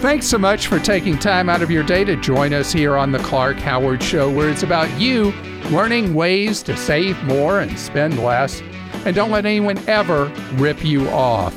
Thanks 0.00 0.26
so 0.26 0.38
much 0.38 0.68
for 0.68 0.78
taking 0.78 1.18
time 1.18 1.48
out 1.48 1.62
of 1.62 1.70
your 1.70 1.82
day 1.82 2.04
to 2.04 2.16
join 2.16 2.52
us 2.52 2.70
here 2.70 2.96
on 2.96 3.10
The 3.10 3.18
Clark 3.18 3.56
Howard 3.56 4.02
Show, 4.02 4.30
where 4.30 4.48
it's 4.48 4.62
about 4.62 4.88
you 5.00 5.32
learning 5.70 6.14
ways 6.14 6.62
to 6.62 6.76
save 6.76 7.20
more 7.24 7.60
and 7.60 7.76
spend 7.78 8.22
less. 8.22 8.60
And 9.04 9.16
don't 9.16 9.30
let 9.30 9.46
anyone 9.46 9.78
ever 9.88 10.26
rip 10.54 10.84
you 10.84 11.08
off. 11.08 11.54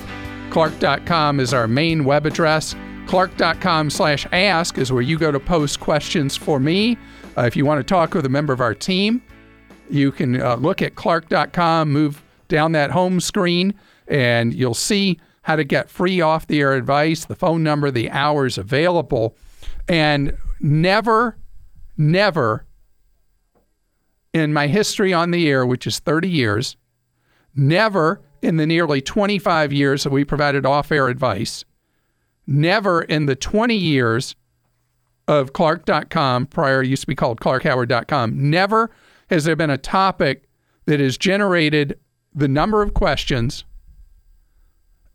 Clark.com 0.49 1.39
is 1.39 1.53
our 1.53 1.67
main 1.67 2.05
web 2.05 2.25
address. 2.25 2.75
Clark.com 3.07 3.89
slash 3.89 4.25
ask 4.31 4.77
is 4.77 4.91
where 4.91 5.01
you 5.01 5.19
go 5.19 5.31
to 5.31 5.39
post 5.39 5.79
questions 5.79 6.35
for 6.35 6.59
me. 6.59 6.97
Uh, 7.37 7.43
if 7.43 7.55
you 7.55 7.65
want 7.65 7.79
to 7.79 7.83
talk 7.83 8.13
with 8.13 8.25
a 8.25 8.29
member 8.29 8.53
of 8.53 8.61
our 8.61 8.73
team, 8.73 9.21
you 9.89 10.11
can 10.11 10.41
uh, 10.41 10.55
look 10.55 10.81
at 10.81 10.95
Clark.com, 10.95 11.91
move 11.91 12.23
down 12.47 12.71
that 12.71 12.91
home 12.91 13.19
screen, 13.19 13.75
and 14.07 14.53
you'll 14.53 14.73
see 14.73 15.19
how 15.49 15.55
to 15.55 15.63
get 15.63 15.89
free 15.89 16.21
off 16.21 16.45
the 16.45 16.59
air 16.59 16.73
advice, 16.73 17.25
the 17.25 17.33
phone 17.33 17.63
number, 17.63 17.89
the 17.89 18.07
hours 18.11 18.59
available. 18.59 19.35
And 19.87 20.37
never, 20.59 21.39
never 21.97 22.67
in 24.31 24.53
my 24.53 24.67
history 24.67 25.11
on 25.11 25.31
the 25.31 25.49
air, 25.49 25.65
which 25.65 25.87
is 25.87 25.97
30 25.97 26.29
years, 26.29 26.77
never 27.55 28.21
in 28.43 28.57
the 28.57 28.67
nearly 28.67 29.01
25 29.01 29.73
years 29.73 30.03
that 30.03 30.11
we 30.11 30.23
provided 30.23 30.67
off 30.67 30.91
air 30.91 31.07
advice, 31.07 31.65
never 32.45 33.01
in 33.01 33.25
the 33.25 33.35
20 33.35 33.73
years 33.73 34.35
of 35.27 35.53
Clark.com, 35.53 36.45
prior 36.45 36.83
used 36.83 37.01
to 37.01 37.07
be 37.07 37.15
called 37.15 37.39
ClarkHoward.com, 37.41 38.51
never 38.51 38.91
has 39.31 39.45
there 39.45 39.55
been 39.55 39.71
a 39.71 39.79
topic 39.79 40.47
that 40.85 40.99
has 40.99 41.17
generated 41.17 41.99
the 42.35 42.47
number 42.47 42.83
of 42.83 42.93
questions 42.93 43.63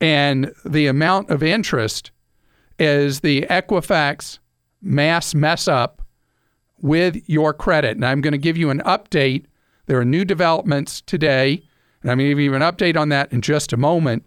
and 0.04 0.52
the 0.66 0.86
amount 0.86 1.30
of 1.30 1.42
interest 1.42 2.10
is 2.78 3.20
the 3.20 3.46
Equifax 3.48 4.38
mass 4.82 5.34
mess 5.34 5.66
up 5.66 6.02
with 6.82 7.26
your 7.26 7.54
credit. 7.54 7.96
And 7.96 8.04
I'm 8.04 8.20
going 8.20 8.32
to 8.32 8.38
give 8.38 8.58
you 8.58 8.68
an 8.68 8.82
update. 8.84 9.46
There 9.86 9.98
are 9.98 10.04
new 10.04 10.26
developments 10.26 11.00
today, 11.00 11.62
and 12.02 12.10
I'm 12.10 12.18
going 12.18 12.28
to 12.28 12.34
give 12.34 12.40
you 12.40 12.54
an 12.54 12.60
update 12.60 12.98
on 12.98 13.08
that 13.08 13.32
in 13.32 13.40
just 13.40 13.72
a 13.72 13.78
moment. 13.78 14.26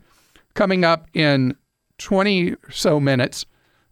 Coming 0.56 0.84
up 0.84 1.06
in 1.14 1.56
20 2.00 2.54
or 2.54 2.72
so 2.72 3.00
minutes, 3.00 3.46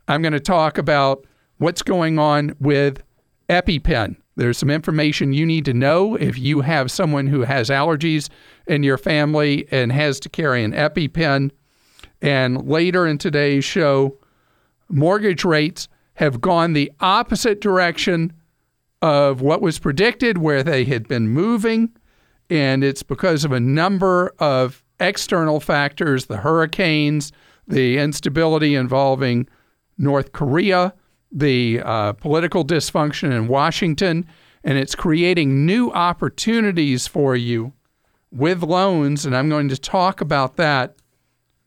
I'm 0.08 0.24
going 0.24 0.34
to 0.34 0.40
talk 0.40 0.80
about 0.80 1.28
what's 1.60 1.84
going 1.84 2.18
on 2.18 2.56
with 2.60 3.04
EpiPen. 3.48 4.16
There's 4.38 4.58
some 4.58 4.72
information 4.72 5.34
you 5.34 5.46
need 5.46 5.66
to 5.66 5.74
know 5.74 6.16
if 6.16 6.40
you 6.40 6.62
have 6.62 6.90
someone 6.90 7.28
who 7.28 7.42
has 7.42 7.70
allergies 7.70 8.30
in 8.66 8.82
your 8.82 8.98
family 8.98 9.68
and 9.70 9.92
has 9.92 10.20
to 10.22 10.30
carry 10.30 10.64
an 10.64 10.72
EpiPen. 10.72 11.52
And 12.26 12.68
later 12.68 13.06
in 13.06 13.20
today's 13.20 13.64
show, 13.64 14.18
mortgage 14.90 15.46
rates 15.46 15.88
have 16.16 16.42
gone 16.42 16.74
the 16.74 16.92
opposite 17.00 17.62
direction 17.62 18.34
of 19.00 19.42
what 19.42 19.62
was 19.62 19.78
predicted, 19.78 20.40
where 20.40 20.64
they 20.64 20.86
had 20.86 21.08
been 21.08 21.28
moving. 21.28 21.96
And 22.50 22.84
it's 22.84 23.04
because 23.04 23.46
of 23.46 23.52
a 23.52 23.60
number 23.60 24.34
of 24.40 24.84
external 25.00 25.60
factors 25.60 26.26
the 26.26 26.38
hurricanes, 26.38 27.32
the 27.68 28.00
instability 28.00 28.74
involving 28.74 29.48
North 30.00 30.32
Korea, 30.32 30.96
the 31.32 31.80
uh, 31.86 32.14
political 32.14 32.66
dysfunction 32.66 33.30
in 33.38 33.48
Washington, 33.48 34.26
and 34.64 34.80
it's 34.80 34.96
creating 34.96 35.64
new 35.64 35.92
opportunities 35.92 37.06
for 37.06 37.36
you 37.36 37.74
with 38.32 38.64
loans. 38.64 39.28
And 39.28 39.38
I'm 39.38 39.48
going 39.48 39.70
to 39.70 39.78
talk 39.78 40.22
about 40.22 40.56
that 40.56 40.96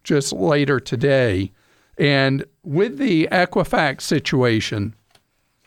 just 0.09 0.33
later 0.33 0.81
today. 0.81 1.53
And 1.99 2.45
with 2.65 2.97
the 2.97 3.29
Equifax 3.31 4.01
situation, 4.01 4.95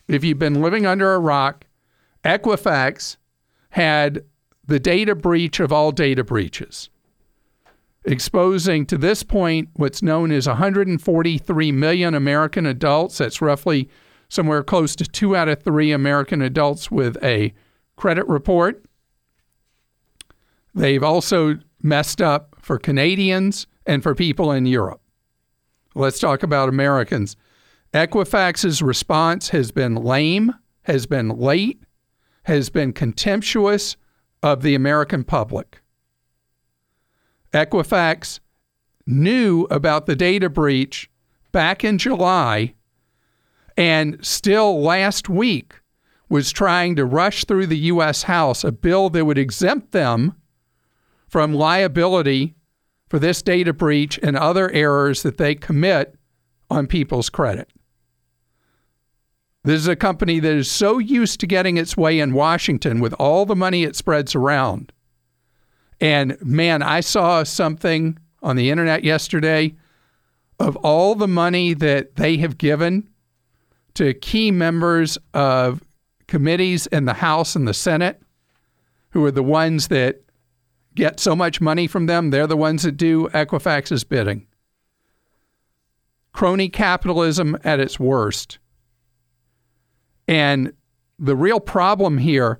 if 0.07 0.23
you've 0.23 0.39
been 0.39 0.61
living 0.61 0.85
under 0.87 1.13
a 1.13 1.19
rock, 1.19 1.65
Equifax 2.25 3.17
had 3.69 4.23
the 4.65 4.79
data 4.79 5.13
breach 5.13 5.59
of 5.59 5.71
all 5.71 5.91
data 5.91 6.23
breaches, 6.23 6.89
exposing 8.03 8.87
to 8.87 8.97
this 8.97 9.21
point 9.21 9.69
what's 9.73 10.01
known 10.01 10.31
as 10.31 10.47
143 10.47 11.71
million 11.71 12.15
American 12.15 12.65
adults. 12.65 13.19
That's 13.19 13.43
roughly 13.43 13.89
somewhere 14.27 14.63
close 14.63 14.95
to 14.95 15.05
two 15.05 15.35
out 15.35 15.49
of 15.49 15.61
three 15.61 15.91
American 15.91 16.41
adults 16.41 16.89
with 16.89 17.23
a 17.23 17.53
credit 17.95 18.27
report. 18.27 18.83
They've 20.73 21.03
also 21.03 21.59
messed 21.83 22.23
up 22.23 22.50
for 22.61 22.77
Canadians 22.77 23.67
and 23.85 24.03
for 24.03 24.15
people 24.15 24.51
in 24.51 24.65
Europe. 24.65 25.01
Let's 25.95 26.19
talk 26.19 26.43
about 26.43 26.69
Americans. 26.69 27.35
Equifax's 27.93 28.81
response 28.81 29.49
has 29.49 29.71
been 29.71 29.95
lame, 29.95 30.53
has 30.83 31.05
been 31.05 31.29
late, 31.29 31.83
has 32.43 32.69
been 32.69 32.93
contemptuous 32.93 33.97
of 34.41 34.61
the 34.61 34.75
American 34.75 35.23
public. 35.23 35.81
Equifax 37.53 38.39
knew 39.05 39.67
about 39.69 40.05
the 40.05 40.15
data 40.15 40.49
breach 40.49 41.09
back 41.51 41.83
in 41.83 41.97
July 41.97 42.73
and 43.77 44.23
still 44.25 44.81
last 44.81 45.27
week 45.27 45.75
was 46.29 46.51
trying 46.51 46.95
to 46.95 47.05
rush 47.05 47.43
through 47.45 47.67
the 47.67 47.77
U.S. 47.77 48.23
House 48.23 48.63
a 48.63 48.71
bill 48.71 49.09
that 49.09 49.25
would 49.25 49.37
exempt 49.37 49.91
them 49.91 50.35
from 51.31 51.53
liability 51.53 52.53
for 53.07 53.17
this 53.17 53.41
data 53.41 53.71
breach 53.71 54.19
and 54.21 54.35
other 54.35 54.69
errors 54.71 55.23
that 55.23 55.37
they 55.37 55.55
commit 55.55 56.13
on 56.69 56.85
people's 56.85 57.29
credit. 57.29 57.71
This 59.63 59.79
is 59.79 59.87
a 59.87 59.95
company 59.95 60.41
that 60.41 60.53
is 60.53 60.69
so 60.69 60.97
used 60.97 61.39
to 61.39 61.47
getting 61.47 61.77
its 61.77 61.95
way 61.95 62.19
in 62.19 62.33
Washington 62.33 62.99
with 62.99 63.13
all 63.13 63.45
the 63.45 63.55
money 63.55 63.83
it 63.83 63.95
spreads 63.95 64.35
around. 64.35 64.91
And 66.01 66.37
man, 66.41 66.83
I 66.83 66.99
saw 66.99 67.43
something 67.43 68.19
on 68.43 68.57
the 68.57 68.69
internet 68.69 69.05
yesterday 69.05 69.75
of 70.59 70.75
all 70.77 71.15
the 71.15 71.29
money 71.29 71.73
that 71.75 72.17
they 72.17 72.35
have 72.37 72.57
given 72.57 73.07
to 73.93 74.13
key 74.15 74.51
members 74.51 75.17
of 75.33 75.81
committees 76.27 76.87
in 76.87 77.05
the 77.05 77.13
House 77.13 77.55
and 77.55 77.65
the 77.65 77.73
Senate, 77.73 78.21
who 79.11 79.23
are 79.23 79.31
the 79.31 79.43
ones 79.43 79.87
that 79.87 80.23
get 80.95 81.19
so 81.19 81.35
much 81.35 81.61
money 81.61 81.87
from 81.87 82.05
them, 82.05 82.29
they're 82.29 82.47
the 82.47 82.57
ones 82.57 82.83
that 82.83 82.97
do 82.97 83.27
Equifax's 83.29 84.03
bidding. 84.03 84.47
Crony 86.33 86.69
capitalism 86.69 87.57
at 87.63 87.79
its 87.79 87.99
worst. 87.99 88.59
And 90.27 90.73
the 91.19 91.35
real 91.35 91.59
problem 91.59 92.17
here 92.17 92.59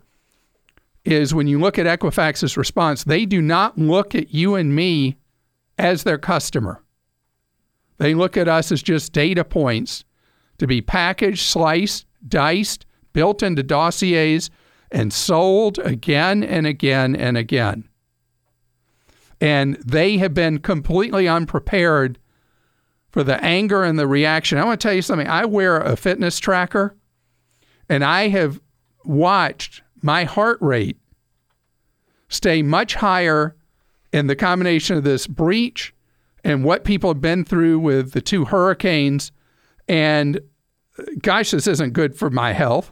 is 1.04 1.34
when 1.34 1.48
you 1.48 1.60
look 1.60 1.80
at 1.80 1.86
Equifax's 1.86 2.58
response, 2.58 3.04
they 3.04 3.26
do 3.26 3.42
not 3.42 3.78
look 3.78 4.14
at 4.14 4.34
you 4.34 4.56
and 4.56 4.76
me 4.76 5.18
as 5.78 6.04
their 6.04 6.18
customer. 6.18 6.84
They 7.98 8.14
look 8.14 8.38
at 8.38 8.48
us 8.48 8.72
as 8.72 8.84
just 8.84 9.14
data 9.14 9.44
points 9.44 10.04
to 10.58 10.68
be 10.68 10.82
packaged, 10.82 11.42
sliced, 11.42 12.06
diced, 12.28 12.86
built 13.14 13.42
into 13.42 13.64
dossiers, 13.64 14.50
and 14.92 15.12
sold 15.12 15.80
again 15.80 16.44
and 16.44 16.68
again 16.68 17.16
and 17.16 17.38
again 17.38 17.88
and 19.42 19.76
they 19.78 20.20
have 20.20 20.36
been 20.36 20.60
completely 20.60 21.28
unprepared 21.28 22.20
for 23.10 23.24
the 23.24 23.44
anger 23.44 23.84
and 23.84 24.00
the 24.00 24.08
reaction. 24.08 24.58
I 24.58 24.64
want 24.64 24.80
to 24.80 24.88
tell 24.88 24.94
you 24.94 25.02
something. 25.02 25.28
I 25.28 25.46
wear 25.46 25.78
a 25.82 25.98
fitness 25.98 26.40
tracker, 26.40 26.96
and 27.90 28.06
I 28.06 28.30
have 28.30 28.62
watched 29.04 29.82
my 30.02 30.24
heart 30.24 30.60
rate 30.62 30.98
stay 32.30 32.62
much 32.62 32.96
higher 32.96 33.58
in 34.14 34.28
the 34.28 34.36
combination 34.36 34.96
of 34.96 35.04
this 35.04 35.28
breach 35.28 35.94
and 36.44 36.64
what 36.64 36.86
people 36.86 37.10
have 37.10 37.22
been 37.22 37.44
through 37.44 37.80
with 37.80 38.12
the 38.12 38.22
two 38.22 38.46
hurricanes. 38.46 39.32
And 39.88 40.40
uh, 40.98 41.04
gosh, 41.22 41.52
this 41.52 41.68
isn't 41.68 41.94
good 41.94 42.16
for 42.16 42.30
my 42.30 42.54
health. 42.54 42.92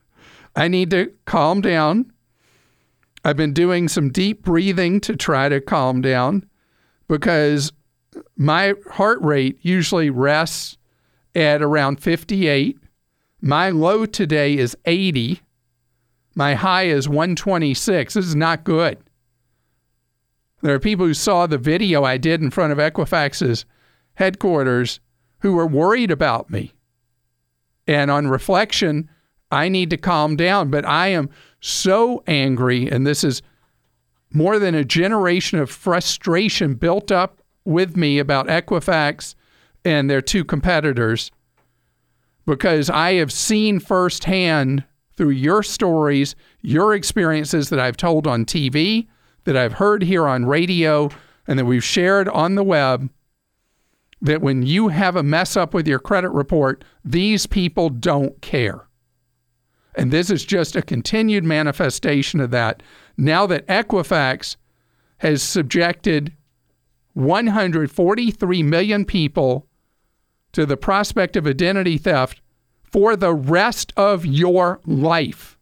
I 0.56 0.68
need 0.68 0.90
to 0.90 1.12
calm 1.24 1.60
down 1.60 2.12
I've 3.26 3.36
been 3.36 3.54
doing 3.54 3.88
some 3.88 4.10
deep 4.10 4.44
breathing 4.44 5.00
to 5.00 5.16
try 5.16 5.48
to 5.48 5.60
calm 5.60 6.00
down 6.00 6.48
because 7.08 7.72
my 8.36 8.74
heart 8.88 9.20
rate 9.20 9.58
usually 9.62 10.10
rests 10.10 10.78
at 11.34 11.60
around 11.60 12.00
58. 12.00 12.78
My 13.40 13.70
low 13.70 14.06
today 14.06 14.56
is 14.56 14.76
80. 14.84 15.40
My 16.36 16.54
high 16.54 16.84
is 16.84 17.08
126. 17.08 18.14
This 18.14 18.24
is 18.24 18.36
not 18.36 18.62
good. 18.62 18.98
There 20.62 20.76
are 20.76 20.78
people 20.78 21.06
who 21.06 21.12
saw 21.12 21.48
the 21.48 21.58
video 21.58 22.04
I 22.04 22.18
did 22.18 22.40
in 22.40 22.52
front 22.52 22.70
of 22.70 22.78
Equifax's 22.78 23.64
headquarters 24.14 25.00
who 25.40 25.54
were 25.54 25.66
worried 25.66 26.12
about 26.12 26.48
me. 26.48 26.74
And 27.88 28.08
on 28.08 28.28
reflection, 28.28 29.10
I 29.50 29.68
need 29.68 29.90
to 29.90 29.96
calm 29.96 30.36
down, 30.36 30.70
but 30.70 30.84
I 30.84 31.08
am 31.08 31.30
so 31.60 32.22
angry, 32.26 32.90
and 32.90 33.06
this 33.06 33.22
is 33.24 33.42
more 34.32 34.58
than 34.58 34.74
a 34.74 34.84
generation 34.84 35.58
of 35.58 35.70
frustration 35.70 36.74
built 36.74 37.10
up 37.12 37.40
with 37.64 37.96
me 37.96 38.18
about 38.18 38.48
Equifax 38.48 39.34
and 39.84 40.10
their 40.10 40.20
two 40.20 40.44
competitors 40.44 41.30
because 42.46 42.88
I 42.88 43.14
have 43.14 43.32
seen 43.32 43.80
firsthand 43.80 44.84
through 45.16 45.30
your 45.30 45.62
stories, 45.62 46.36
your 46.62 46.94
experiences 46.94 47.70
that 47.70 47.80
I've 47.80 47.96
told 47.96 48.26
on 48.26 48.44
TV, 48.44 49.08
that 49.44 49.56
I've 49.56 49.74
heard 49.74 50.02
here 50.02 50.26
on 50.26 50.46
radio, 50.46 51.08
and 51.46 51.58
that 51.58 51.64
we've 51.64 51.84
shared 51.84 52.28
on 52.28 52.54
the 52.54 52.64
web 52.64 53.10
that 54.20 54.40
when 54.40 54.62
you 54.62 54.88
have 54.88 55.16
a 55.16 55.22
mess 55.22 55.56
up 55.56 55.74
with 55.74 55.86
your 55.86 55.98
credit 55.98 56.30
report, 56.30 56.84
these 57.04 57.46
people 57.46 57.88
don't 57.88 58.40
care. 58.40 58.85
And 59.96 60.12
this 60.12 60.30
is 60.30 60.44
just 60.44 60.76
a 60.76 60.82
continued 60.82 61.44
manifestation 61.44 62.40
of 62.40 62.50
that. 62.50 62.82
Now 63.16 63.46
that 63.46 63.66
Equifax 63.66 64.56
has 65.18 65.42
subjected 65.42 66.34
143 67.14 68.62
million 68.62 69.04
people 69.06 69.66
to 70.52 70.66
the 70.66 70.76
prospect 70.76 71.34
of 71.36 71.46
identity 71.46 71.96
theft 71.96 72.42
for 72.82 73.16
the 73.16 73.32
rest 73.34 73.92
of 73.96 74.26
your 74.26 74.80
life. 74.84 75.56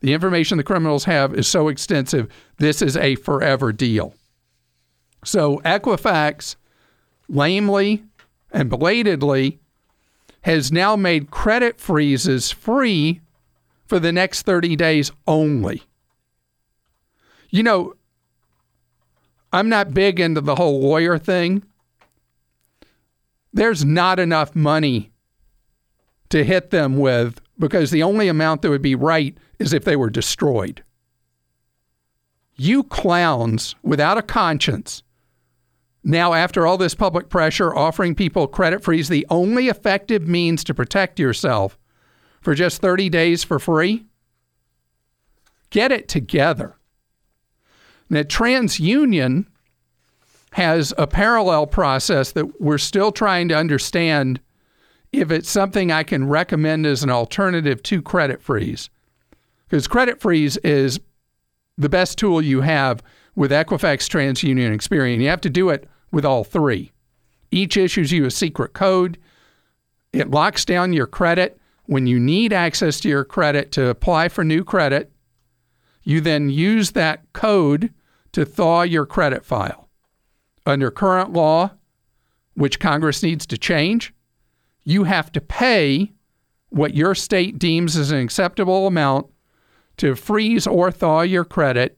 The 0.00 0.14
information 0.14 0.56
the 0.56 0.64
criminals 0.64 1.04
have 1.04 1.34
is 1.34 1.48
so 1.48 1.66
extensive, 1.66 2.28
this 2.58 2.80
is 2.80 2.96
a 2.96 3.16
forever 3.16 3.72
deal. 3.72 4.14
So 5.24 5.58
Equifax, 5.64 6.54
lamely 7.28 8.04
and 8.52 8.70
belatedly, 8.70 9.58
has 10.48 10.72
now 10.72 10.96
made 10.96 11.30
credit 11.30 11.78
freezes 11.78 12.50
free 12.50 13.20
for 13.84 13.98
the 13.98 14.10
next 14.10 14.46
30 14.46 14.76
days 14.76 15.12
only. 15.26 15.82
You 17.50 17.62
know, 17.62 17.92
I'm 19.52 19.68
not 19.68 19.92
big 19.92 20.18
into 20.18 20.40
the 20.40 20.54
whole 20.54 20.80
lawyer 20.80 21.18
thing. 21.18 21.64
There's 23.52 23.84
not 23.84 24.18
enough 24.18 24.56
money 24.56 25.10
to 26.30 26.42
hit 26.42 26.70
them 26.70 26.96
with 26.96 27.42
because 27.58 27.90
the 27.90 28.02
only 28.02 28.28
amount 28.28 28.62
that 28.62 28.70
would 28.70 28.80
be 28.80 28.94
right 28.94 29.36
is 29.58 29.74
if 29.74 29.84
they 29.84 29.96
were 29.96 30.08
destroyed. 30.08 30.82
You 32.56 32.84
clowns 32.84 33.74
without 33.82 34.16
a 34.16 34.22
conscience 34.22 35.02
now, 36.08 36.32
after 36.32 36.66
all 36.66 36.78
this 36.78 36.94
public 36.94 37.28
pressure, 37.28 37.76
offering 37.76 38.14
people 38.14 38.46
credit 38.46 38.82
freeze 38.82 39.10
the 39.10 39.26
only 39.28 39.68
effective 39.68 40.26
means 40.26 40.64
to 40.64 40.72
protect 40.72 41.18
yourself 41.18 41.78
for 42.40 42.54
just 42.54 42.80
30 42.80 43.10
days 43.10 43.44
for 43.44 43.58
free? 43.58 44.06
Get 45.68 45.92
it 45.92 46.08
together. 46.08 46.76
Now, 48.08 48.22
TransUnion 48.22 49.48
has 50.52 50.94
a 50.96 51.06
parallel 51.06 51.66
process 51.66 52.32
that 52.32 52.58
we're 52.58 52.78
still 52.78 53.12
trying 53.12 53.48
to 53.48 53.54
understand 53.54 54.40
if 55.12 55.30
it's 55.30 55.50
something 55.50 55.92
I 55.92 56.04
can 56.04 56.26
recommend 56.26 56.86
as 56.86 57.02
an 57.02 57.10
alternative 57.10 57.82
to 57.82 58.00
credit 58.00 58.40
freeze. 58.40 58.88
Because 59.68 59.86
credit 59.86 60.22
freeze 60.22 60.56
is 60.64 61.00
the 61.76 61.90
best 61.90 62.16
tool 62.16 62.40
you 62.40 62.62
have 62.62 63.02
with 63.36 63.50
Equifax, 63.50 64.08
TransUnion, 64.08 64.74
Experian. 64.74 65.20
You 65.20 65.28
have 65.28 65.42
to 65.42 65.50
do 65.50 65.68
it 65.68 65.86
with 66.10 66.24
all 66.24 66.44
three. 66.44 66.92
Each 67.50 67.76
issues 67.76 68.12
you 68.12 68.24
a 68.24 68.30
secret 68.30 68.72
code. 68.72 69.18
It 70.12 70.30
locks 70.30 70.64
down 70.64 70.92
your 70.92 71.06
credit. 71.06 71.58
When 71.86 72.06
you 72.06 72.18
need 72.20 72.52
access 72.52 73.00
to 73.00 73.08
your 73.08 73.24
credit 73.24 73.72
to 73.72 73.88
apply 73.88 74.28
for 74.28 74.44
new 74.44 74.62
credit, 74.64 75.10
you 76.02 76.20
then 76.20 76.50
use 76.50 76.92
that 76.92 77.32
code 77.32 77.92
to 78.32 78.44
thaw 78.44 78.82
your 78.82 79.06
credit 79.06 79.44
file. 79.44 79.88
Under 80.66 80.90
current 80.90 81.32
law, 81.32 81.72
which 82.54 82.80
Congress 82.80 83.22
needs 83.22 83.46
to 83.46 83.56
change, 83.56 84.12
you 84.84 85.04
have 85.04 85.32
to 85.32 85.40
pay 85.40 86.12
what 86.70 86.94
your 86.94 87.14
state 87.14 87.58
deems 87.58 87.96
as 87.96 88.10
an 88.10 88.18
acceptable 88.18 88.86
amount 88.86 89.26
to 89.96 90.14
freeze 90.14 90.66
or 90.66 90.90
thaw 90.90 91.22
your 91.22 91.44
credit 91.44 91.97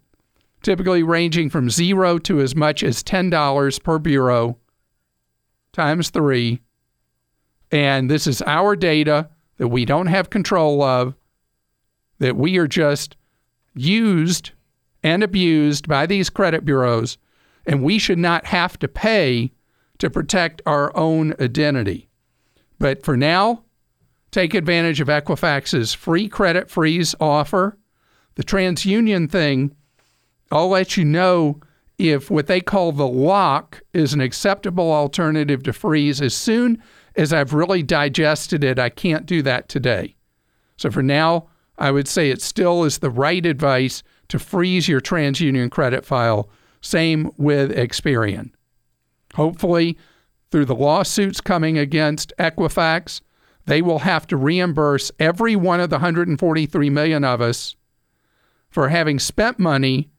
typically 0.63 1.03
ranging 1.03 1.51
from 1.51 1.71
zero 1.71 2.19
to 2.19 2.41
as 2.41 2.55
much 2.55 2.83
as 2.83 3.03
$10 3.03 3.83
per 3.83 3.99
bureau 3.99 4.59
times 5.73 6.11
three. 6.11 6.61
And 7.71 8.11
this 8.11 8.27
is 8.27 8.43
our 8.43 8.77
data 8.77 9.29
that 9.59 9.69
we 9.69 9.85
don't 9.85 10.07
have 10.07 10.31
control 10.31 10.83
of, 10.83 11.15
that 12.19 12.37
we 12.37 12.59
are 12.59 12.67
just 12.67 13.17
used 13.75 14.51
and 15.03 15.23
abused 15.23 15.89
by 15.89 16.07
these 16.07 16.29
credit 16.29 16.65
bureaus, 16.65 17.17
and 17.67 17.83
we 17.83 17.99
should 17.99 18.19
not 18.19 18.47
have 18.47 18.79
to 18.79 18.89
pay 18.89 19.53
to 19.99 20.11
protect 20.11 20.63
our 20.67 20.95
own 20.97 21.35
identity. 21.41 22.09
But 22.79 23.05
for 23.05 23.17
now, 23.17 23.65
take 24.31 24.55
advantage 24.55 25.01
of 25.01 25.09
Equifax's 25.09 25.95
free 25.95 26.29
credit 26.29 26.71
freeze 26.71 27.15
offer. 27.21 27.79
The 28.35 28.45
TransUnion 28.45 29.31
thing 29.31 29.75
I'll 30.51 30.69
let 30.69 30.97
you 30.97 31.05
know 31.05 31.61
if 31.99 32.31
what 32.31 32.47
they 32.47 32.61
call 32.61 32.93
the 32.93 33.07
lock 33.07 33.83
is 33.93 34.15
an 34.15 34.21
acceptable 34.21 34.91
alternative 34.91 35.63
to 35.65 35.73
freeze 35.73 36.21
as 36.21 36.35
soon 36.35 36.83
as 37.15 37.33
I've 37.33 37.53
really 37.53 37.83
digested 37.83 38.65
it. 38.65 38.79
I 38.79 38.89
can't 38.89 39.27
do 39.27 39.43
that 39.43 39.69
today. 39.69 40.17
So 40.77 40.91
for 40.91 41.03
now, 41.03 41.49
I 41.79 41.91
would 41.91 42.09
say 42.09 42.31
it 42.31 42.43
still 42.43 42.85
is 42.85 42.99
the 42.99 43.11
right 43.11 43.45
advice 43.45 44.03
to 44.29 44.39
freeze 44.39 44.89
your 44.89 45.01
TransUnion 45.01 45.71
credit 45.71 46.05
file. 46.05 46.49
Same 46.81 47.31
with 47.37 47.71
Experian. 47.77 48.51
Hopefully, 49.35 49.99
through 50.51 50.65
the 50.65 50.75
lawsuits 50.75 51.41
coming 51.41 51.79
against 51.79 52.33
Equifax, 52.39 53.21
they 53.67 53.83
will 53.83 54.01
have 54.01 54.27
to 54.29 54.37
reimburse 54.37 55.13
every 55.19 55.55
one 55.55 55.81
of 55.81 55.91
the 55.91 55.97
143 55.97 56.91
million 56.91 57.25
of 57.25 57.41
us 57.41 57.77
for 58.71 58.89
having 58.89 59.19
spent 59.19 59.59
money 59.59 60.11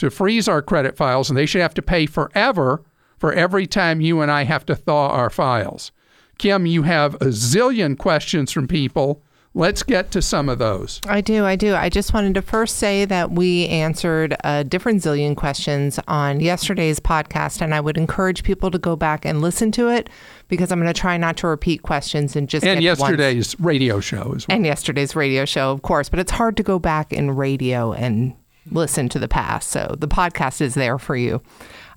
to 0.00 0.10
freeze 0.10 0.48
our 0.48 0.62
credit 0.62 0.96
files, 0.96 1.30
and 1.30 1.36
they 1.36 1.46
should 1.46 1.62
have 1.62 1.74
to 1.74 1.82
pay 1.82 2.06
forever 2.06 2.82
for 3.18 3.32
every 3.32 3.66
time 3.66 4.00
you 4.00 4.20
and 4.20 4.30
I 4.30 4.44
have 4.44 4.66
to 4.66 4.74
thaw 4.74 5.08
our 5.08 5.30
files. 5.30 5.92
Kim, 6.38 6.64
you 6.64 6.82
have 6.82 7.14
a 7.16 7.26
zillion 7.26 7.96
questions 7.98 8.50
from 8.50 8.66
people. 8.66 9.22
Let's 9.52 9.82
get 9.82 10.12
to 10.12 10.22
some 10.22 10.48
of 10.48 10.58
those. 10.58 11.00
I 11.06 11.20
do. 11.20 11.44
I 11.44 11.56
do. 11.56 11.74
I 11.74 11.88
just 11.88 12.14
wanted 12.14 12.34
to 12.34 12.42
first 12.42 12.76
say 12.76 13.04
that 13.04 13.32
we 13.32 13.66
answered 13.66 14.36
a 14.44 14.62
different 14.62 15.02
zillion 15.02 15.36
questions 15.36 15.98
on 16.06 16.38
yesterday's 16.40 17.00
podcast, 17.00 17.60
and 17.60 17.74
I 17.74 17.80
would 17.80 17.98
encourage 17.98 18.44
people 18.44 18.70
to 18.70 18.78
go 18.78 18.94
back 18.94 19.26
and 19.26 19.42
listen 19.42 19.72
to 19.72 19.88
it 19.88 20.08
because 20.48 20.70
I'm 20.70 20.80
going 20.80 20.92
to 20.92 20.98
try 20.98 21.16
not 21.16 21.36
to 21.38 21.48
repeat 21.48 21.82
questions 21.82 22.36
and 22.36 22.48
just 22.48 22.64
and 22.64 22.80
yesterday's 22.80 23.58
radio 23.58 23.98
show 24.00 24.34
as 24.36 24.46
well. 24.46 24.54
And 24.54 24.64
yesterday's 24.64 25.16
radio 25.16 25.44
show, 25.44 25.72
of 25.72 25.82
course, 25.82 26.08
but 26.08 26.20
it's 26.20 26.32
hard 26.32 26.56
to 26.56 26.62
go 26.62 26.78
back 26.78 27.12
in 27.12 27.32
radio 27.32 27.92
and 27.92 28.34
listen 28.70 29.08
to 29.10 29.18
the 29.18 29.28
past. 29.28 29.70
So 29.70 29.94
the 29.98 30.08
podcast 30.08 30.60
is 30.60 30.74
there 30.74 30.98
for 30.98 31.16
you. 31.16 31.42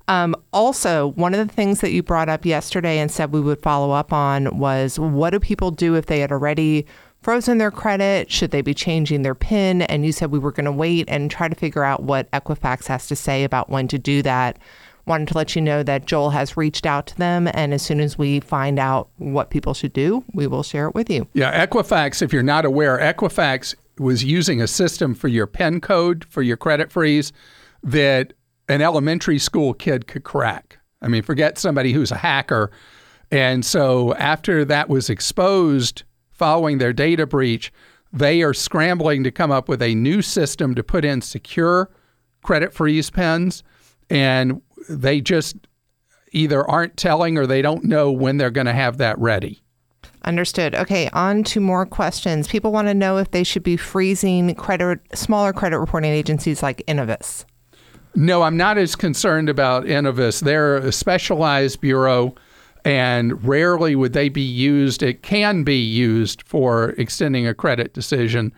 Um, 0.06 0.36
also, 0.52 1.08
one 1.12 1.34
of 1.34 1.46
the 1.46 1.52
things 1.52 1.80
that 1.80 1.92
you 1.92 2.02
brought 2.02 2.28
up 2.28 2.44
yesterday 2.44 2.98
and 2.98 3.10
said 3.10 3.32
we 3.32 3.40
would 3.40 3.62
follow 3.62 3.92
up 3.92 4.12
on 4.12 4.58
was 4.58 4.98
what 4.98 5.30
do 5.30 5.40
people 5.40 5.70
do 5.70 5.94
if 5.94 6.06
they 6.06 6.20
had 6.20 6.30
already 6.30 6.86
frozen 7.22 7.56
their 7.58 7.70
credit? 7.70 8.30
Should 8.30 8.50
they 8.50 8.60
be 8.60 8.74
changing 8.74 9.22
their 9.22 9.34
PIN? 9.34 9.82
And 9.82 10.04
you 10.04 10.12
said 10.12 10.30
we 10.30 10.38
were 10.38 10.52
going 10.52 10.66
to 10.66 10.72
wait 10.72 11.08
and 11.08 11.30
try 11.30 11.48
to 11.48 11.54
figure 11.54 11.84
out 11.84 12.02
what 12.02 12.30
Equifax 12.32 12.86
has 12.88 13.06
to 13.08 13.16
say 13.16 13.44
about 13.44 13.70
when 13.70 13.88
to 13.88 13.98
do 13.98 14.20
that. 14.22 14.58
Wanted 15.06 15.28
to 15.28 15.36
let 15.36 15.54
you 15.54 15.60
know 15.60 15.82
that 15.82 16.06
Joel 16.06 16.30
has 16.30 16.56
reached 16.56 16.86
out 16.86 17.06
to 17.08 17.18
them, 17.18 17.46
and 17.52 17.74
as 17.74 17.82
soon 17.82 18.00
as 18.00 18.16
we 18.16 18.40
find 18.40 18.78
out 18.78 19.10
what 19.18 19.50
people 19.50 19.74
should 19.74 19.92
do, 19.92 20.24
we 20.32 20.46
will 20.46 20.62
share 20.62 20.88
it 20.88 20.94
with 20.94 21.10
you. 21.10 21.28
Yeah, 21.34 21.66
Equifax, 21.66 22.22
if 22.22 22.32
you're 22.32 22.42
not 22.42 22.64
aware, 22.64 22.96
Equifax 22.96 23.74
was 23.98 24.24
using 24.24 24.60
a 24.60 24.66
system 24.66 25.14
for 25.14 25.28
your 25.28 25.46
PIN 25.46 25.80
code 25.80 26.24
for 26.24 26.42
your 26.42 26.56
credit 26.56 26.90
freeze 26.90 27.32
that 27.82 28.32
an 28.68 28.80
elementary 28.80 29.38
school 29.38 29.74
kid 29.74 30.06
could 30.06 30.24
crack. 30.24 30.78
I 31.02 31.08
mean, 31.08 31.22
forget 31.22 31.58
somebody 31.58 31.92
who's 31.92 32.10
a 32.10 32.16
hacker. 32.16 32.70
And 33.30 33.64
so 33.64 34.14
after 34.14 34.64
that 34.64 34.88
was 34.88 35.10
exposed 35.10 36.04
following 36.30 36.78
their 36.78 36.92
data 36.92 37.26
breach, 37.26 37.72
they 38.12 38.42
are 38.42 38.54
scrambling 38.54 39.24
to 39.24 39.30
come 39.30 39.50
up 39.50 39.68
with 39.68 39.82
a 39.82 39.94
new 39.94 40.22
system 40.22 40.74
to 40.74 40.82
put 40.82 41.04
in 41.04 41.20
secure 41.20 41.90
credit 42.42 42.72
freeze 42.72 43.10
pins. 43.10 43.62
And 44.08 44.62
they 44.88 45.20
just 45.20 45.56
either 46.32 46.68
aren't 46.68 46.96
telling 46.96 47.38
or 47.38 47.46
they 47.46 47.62
don't 47.62 47.84
know 47.84 48.10
when 48.10 48.36
they're 48.36 48.50
going 48.50 48.66
to 48.66 48.72
have 48.72 48.98
that 48.98 49.18
ready. 49.18 49.63
Understood. 50.24 50.74
Okay, 50.74 51.08
on 51.12 51.44
to 51.44 51.60
more 51.60 51.84
questions. 51.84 52.48
People 52.48 52.72
want 52.72 52.88
to 52.88 52.94
know 52.94 53.18
if 53.18 53.30
they 53.30 53.44
should 53.44 53.62
be 53.62 53.76
freezing 53.76 54.54
credit 54.54 55.00
smaller 55.14 55.52
credit 55.52 55.78
reporting 55.78 56.12
agencies 56.12 56.62
like 56.62 56.82
Innovis. 56.88 57.44
No, 58.16 58.42
I'm 58.42 58.56
not 58.56 58.78
as 58.78 58.96
concerned 58.96 59.48
about 59.48 59.84
Innovis. 59.84 60.40
They're 60.40 60.76
a 60.76 60.92
specialized 60.92 61.80
bureau 61.80 62.34
and 62.84 63.42
rarely 63.44 63.96
would 63.96 64.12
they 64.12 64.28
be 64.28 64.42
used. 64.42 65.02
It 65.02 65.22
can 65.22 65.64
be 65.64 65.78
used 65.78 66.42
for 66.42 66.90
extending 66.90 67.46
a 67.46 67.54
credit 67.54 67.92
decision. 67.92 68.52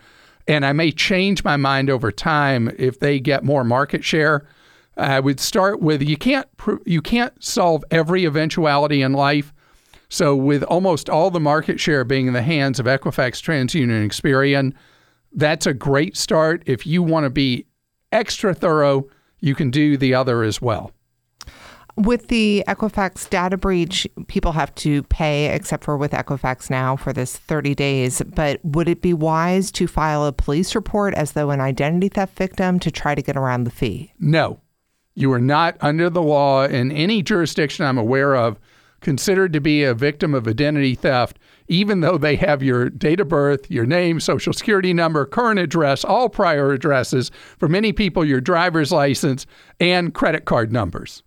And 0.47 0.65
I 0.65 0.73
may 0.73 0.91
change 0.91 1.43
my 1.43 1.57
mind 1.57 1.89
over 1.89 2.11
time 2.11 2.71
if 2.77 2.99
they 2.99 3.19
get 3.19 3.43
more 3.43 3.63
market 3.63 4.03
share. 4.03 4.47
I 4.95 5.19
would 5.19 5.39
start 5.39 5.81
with 5.81 6.01
you 6.01 6.17
can't 6.17 6.47
you 6.85 7.01
can't 7.01 7.43
solve 7.43 7.83
every 7.91 8.25
eventuality 8.25 9.01
in 9.01 9.13
life, 9.13 9.53
So, 10.09 10.35
with 10.35 10.63
almost 10.63 11.09
all 11.09 11.31
the 11.31 11.39
market 11.39 11.79
share 11.79 12.05
being 12.05 12.27
in 12.27 12.33
the 12.33 12.41
hands 12.41 12.79
of 12.79 12.85
Equifax, 12.85 13.41
TransUnion, 13.41 13.91
and 13.91 14.09
Experian, 14.09 14.73
that's 15.33 15.65
a 15.65 15.73
great 15.73 16.15
start. 16.15 16.63
If 16.65 16.87
you 16.87 17.03
want 17.03 17.25
to 17.25 17.29
be 17.29 17.65
extra 18.11 18.53
thorough, 18.53 19.07
you 19.39 19.53
can 19.53 19.69
do 19.69 19.97
the 19.97 20.13
other 20.13 20.43
as 20.43 20.61
well. 20.61 20.91
With 21.97 22.27
the 22.27 22.63
Equifax 22.67 23.27
data 23.27 23.57
breach, 23.57 24.07
people 24.27 24.51
have 24.51 24.73
to 24.75 25.01
pay, 25.03 25.53
except 25.53 25.83
for 25.83 25.97
with 25.97 26.11
Equifax 26.11 26.69
now 26.69 26.95
for 26.95 27.11
this 27.11 27.35
30 27.35 27.73
days. 27.73 28.21
But 28.21 28.63
would 28.63 28.87
it 28.87 29.01
be 29.01 29.15
wise 29.15 29.71
to 29.71 29.87
file 29.87 30.25
a 30.25 30.31
police 30.31 30.75
report 30.75 31.15
as 31.15 31.31
though 31.31 31.49
an 31.49 31.59
identity 31.59 32.09
theft 32.09 32.37
victim 32.37 32.79
to 32.79 32.91
try 32.91 33.15
to 33.15 33.21
get 33.21 33.35
around 33.35 33.63
the 33.63 33.71
fee? 33.71 34.13
No. 34.19 34.59
You 35.15 35.33
are 35.33 35.39
not 35.39 35.75
under 35.81 36.07
the 36.11 36.21
law 36.21 36.65
in 36.65 36.91
any 36.91 37.23
jurisdiction 37.23 37.83
I'm 37.83 37.97
aware 37.97 38.35
of 38.35 38.59
considered 39.01 39.53
to 39.53 39.61
be 39.61 39.83
a 39.83 39.93
victim 39.93 40.33
of 40.33 40.47
identity 40.47 40.95
theft, 40.95 41.37
even 41.67 42.01
though 42.01 42.17
they 42.17 42.35
have 42.35 42.63
your 42.63 42.89
date 42.89 43.19
of 43.19 43.27
birth, 43.27 43.69
your 43.69 43.85
name, 43.85 44.19
social 44.19 44.53
security 44.53 44.93
number, 44.93 45.25
current 45.25 45.59
address, 45.59 46.03
all 46.03 46.29
prior 46.29 46.71
addresses, 46.71 47.31
for 47.57 47.67
many 47.67 47.93
people, 47.93 48.25
your 48.25 48.41
driver's 48.41 48.91
license, 48.91 49.45
and 49.79 50.13
credit 50.13 50.45
card 50.45 50.71
numbers. 50.71 51.23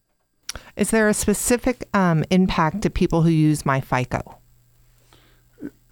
Is 0.77 0.91
there 0.91 1.09
a 1.09 1.15
specific 1.15 1.89
um, 1.95 2.25
impact 2.31 2.83
to 2.83 2.91
people 2.91 3.23
who 3.23 3.31
use 3.31 3.63
MyFICO? 3.63 4.37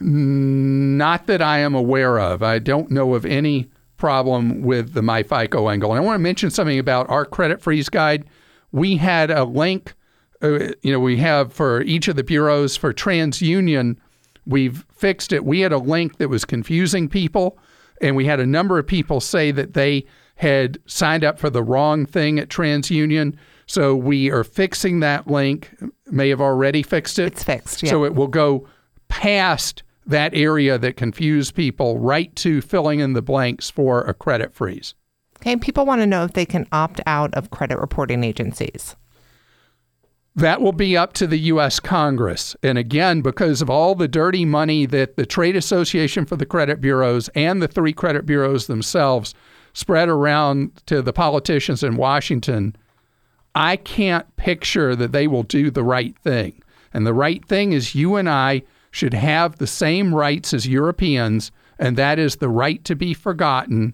Not 0.00 1.26
that 1.26 1.42
I 1.42 1.58
am 1.58 1.74
aware 1.74 2.18
of. 2.18 2.42
I 2.42 2.58
don't 2.58 2.90
know 2.90 3.14
of 3.14 3.24
any 3.26 3.70
problem 3.96 4.62
with 4.62 4.94
the 4.94 5.00
MyFICO 5.00 5.70
angle. 5.70 5.92
And 5.92 6.00
I 6.00 6.04
want 6.04 6.14
to 6.14 6.20
mention 6.22 6.50
something 6.50 6.78
about 6.78 7.10
our 7.10 7.24
credit 7.24 7.60
freeze 7.60 7.88
guide. 7.88 8.24
We 8.70 8.96
had 8.96 9.30
a 9.30 9.44
link, 9.44 9.94
uh, 10.42 10.72
you 10.82 10.92
know, 10.92 11.00
we 11.00 11.16
have 11.18 11.52
for 11.52 11.82
each 11.82 12.08
of 12.08 12.16
the 12.16 12.24
bureaus 12.24 12.76
for 12.76 12.92
TransUnion, 12.92 13.96
we've 14.46 14.84
fixed 14.94 15.32
it. 15.32 15.44
We 15.44 15.60
had 15.60 15.72
a 15.72 15.78
link 15.78 16.18
that 16.18 16.28
was 16.28 16.44
confusing 16.44 17.08
people, 17.08 17.58
and 18.00 18.16
we 18.16 18.26
had 18.26 18.40
a 18.40 18.46
number 18.46 18.78
of 18.78 18.86
people 18.86 19.20
say 19.20 19.50
that 19.50 19.74
they 19.74 20.06
had 20.36 20.78
signed 20.86 21.24
up 21.24 21.38
for 21.38 21.50
the 21.50 21.62
wrong 21.62 22.06
thing 22.06 22.38
at 22.38 22.48
TransUnion. 22.48 23.36
So 23.66 23.94
we 23.94 24.30
are 24.30 24.44
fixing 24.44 25.00
that 25.00 25.26
link. 25.26 25.70
May 26.06 26.28
have 26.28 26.40
already 26.40 26.82
fixed 26.82 27.18
it. 27.18 27.32
It's 27.32 27.44
fixed. 27.44 27.82
Yeah. 27.82 27.90
So 27.90 28.04
it 28.04 28.14
will 28.14 28.28
go 28.28 28.66
past 29.08 29.82
that 30.06 30.34
area 30.34 30.78
that 30.78 30.96
confused 30.96 31.54
people 31.54 31.98
right 31.98 32.34
to 32.36 32.62
filling 32.62 33.00
in 33.00 33.12
the 33.12 33.20
blanks 33.20 33.68
for 33.68 34.00
a 34.02 34.14
credit 34.14 34.54
freeze. 34.54 34.94
Okay, 35.36 35.56
people 35.56 35.84
want 35.84 36.00
to 36.00 36.06
know 36.06 36.24
if 36.24 36.32
they 36.32 36.46
can 36.46 36.66
opt 36.72 37.00
out 37.06 37.32
of 37.34 37.50
credit 37.50 37.78
reporting 37.78 38.24
agencies. 38.24 38.96
That 40.38 40.62
will 40.62 40.70
be 40.70 40.96
up 40.96 41.14
to 41.14 41.26
the 41.26 41.38
U.S. 41.50 41.80
Congress. 41.80 42.54
And 42.62 42.78
again, 42.78 43.22
because 43.22 43.60
of 43.60 43.68
all 43.68 43.96
the 43.96 44.06
dirty 44.06 44.44
money 44.44 44.86
that 44.86 45.16
the 45.16 45.26
Trade 45.26 45.56
Association 45.56 46.24
for 46.26 46.36
the 46.36 46.46
Credit 46.46 46.80
Bureaus 46.80 47.28
and 47.34 47.60
the 47.60 47.66
three 47.66 47.92
credit 47.92 48.24
bureaus 48.24 48.68
themselves 48.68 49.34
spread 49.72 50.08
around 50.08 50.80
to 50.86 51.02
the 51.02 51.12
politicians 51.12 51.82
in 51.82 51.96
Washington, 51.96 52.76
I 53.56 53.74
can't 53.74 54.36
picture 54.36 54.94
that 54.94 55.10
they 55.10 55.26
will 55.26 55.42
do 55.42 55.72
the 55.72 55.82
right 55.82 56.16
thing. 56.20 56.62
And 56.94 57.04
the 57.04 57.14
right 57.14 57.44
thing 57.44 57.72
is 57.72 57.96
you 57.96 58.14
and 58.14 58.30
I 58.30 58.62
should 58.92 59.14
have 59.14 59.58
the 59.58 59.66
same 59.66 60.14
rights 60.14 60.54
as 60.54 60.68
Europeans, 60.68 61.50
and 61.80 61.96
that 61.96 62.20
is 62.20 62.36
the 62.36 62.48
right 62.48 62.84
to 62.84 62.94
be 62.94 63.12
forgotten 63.12 63.92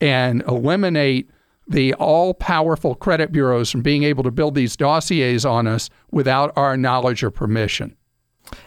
and 0.00 0.44
eliminate 0.46 1.28
the 1.70 1.94
all 1.94 2.34
powerful 2.34 2.96
credit 2.96 3.30
bureaus 3.30 3.70
from 3.70 3.80
being 3.80 4.02
able 4.02 4.24
to 4.24 4.30
build 4.30 4.56
these 4.56 4.76
dossiers 4.76 5.44
on 5.44 5.66
us 5.66 5.88
without 6.10 6.52
our 6.56 6.76
knowledge 6.76 7.22
or 7.22 7.30
permission. 7.30 7.96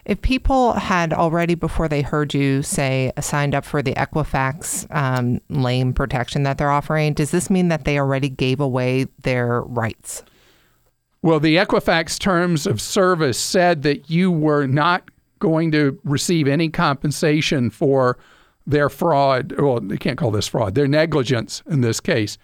If 0.05 0.21
people 0.21 0.73
had 0.73 1.11
already, 1.11 1.55
before 1.55 1.89
they 1.89 2.01
heard 2.01 2.33
you 2.33 2.63
say, 2.63 3.11
signed 3.19 3.53
up 3.53 3.65
for 3.65 3.81
the 3.81 3.93
Equifax 3.95 4.87
um, 4.95 5.41
lame 5.49 5.93
protection 5.93 6.43
that 6.43 6.57
they're 6.57 6.71
offering, 6.71 7.13
does 7.13 7.31
this 7.31 7.49
mean 7.49 7.67
that 7.67 7.83
they 7.83 7.99
already 7.99 8.29
gave 8.29 8.61
away 8.61 9.07
their 9.23 9.61
rights? 9.61 10.23
Well, 11.21 11.41
the 11.41 11.57
Equifax 11.57 12.17
terms 12.17 12.65
of 12.65 12.79
service 12.79 13.37
said 13.37 13.81
that 13.83 14.09
you 14.09 14.31
were 14.31 14.65
not 14.65 15.09
going 15.39 15.71
to 15.73 15.99
receive 16.05 16.47
any 16.47 16.69
compensation 16.69 17.69
for 17.69 18.17
their 18.65 18.87
fraud. 18.87 19.53
Well, 19.59 19.81
they 19.81 19.97
can't 19.97 20.17
call 20.17 20.31
this 20.31 20.47
fraud, 20.47 20.75
their 20.75 20.87
negligence 20.87 21.61
in 21.69 21.81
this 21.81 21.99
case. 21.99 22.37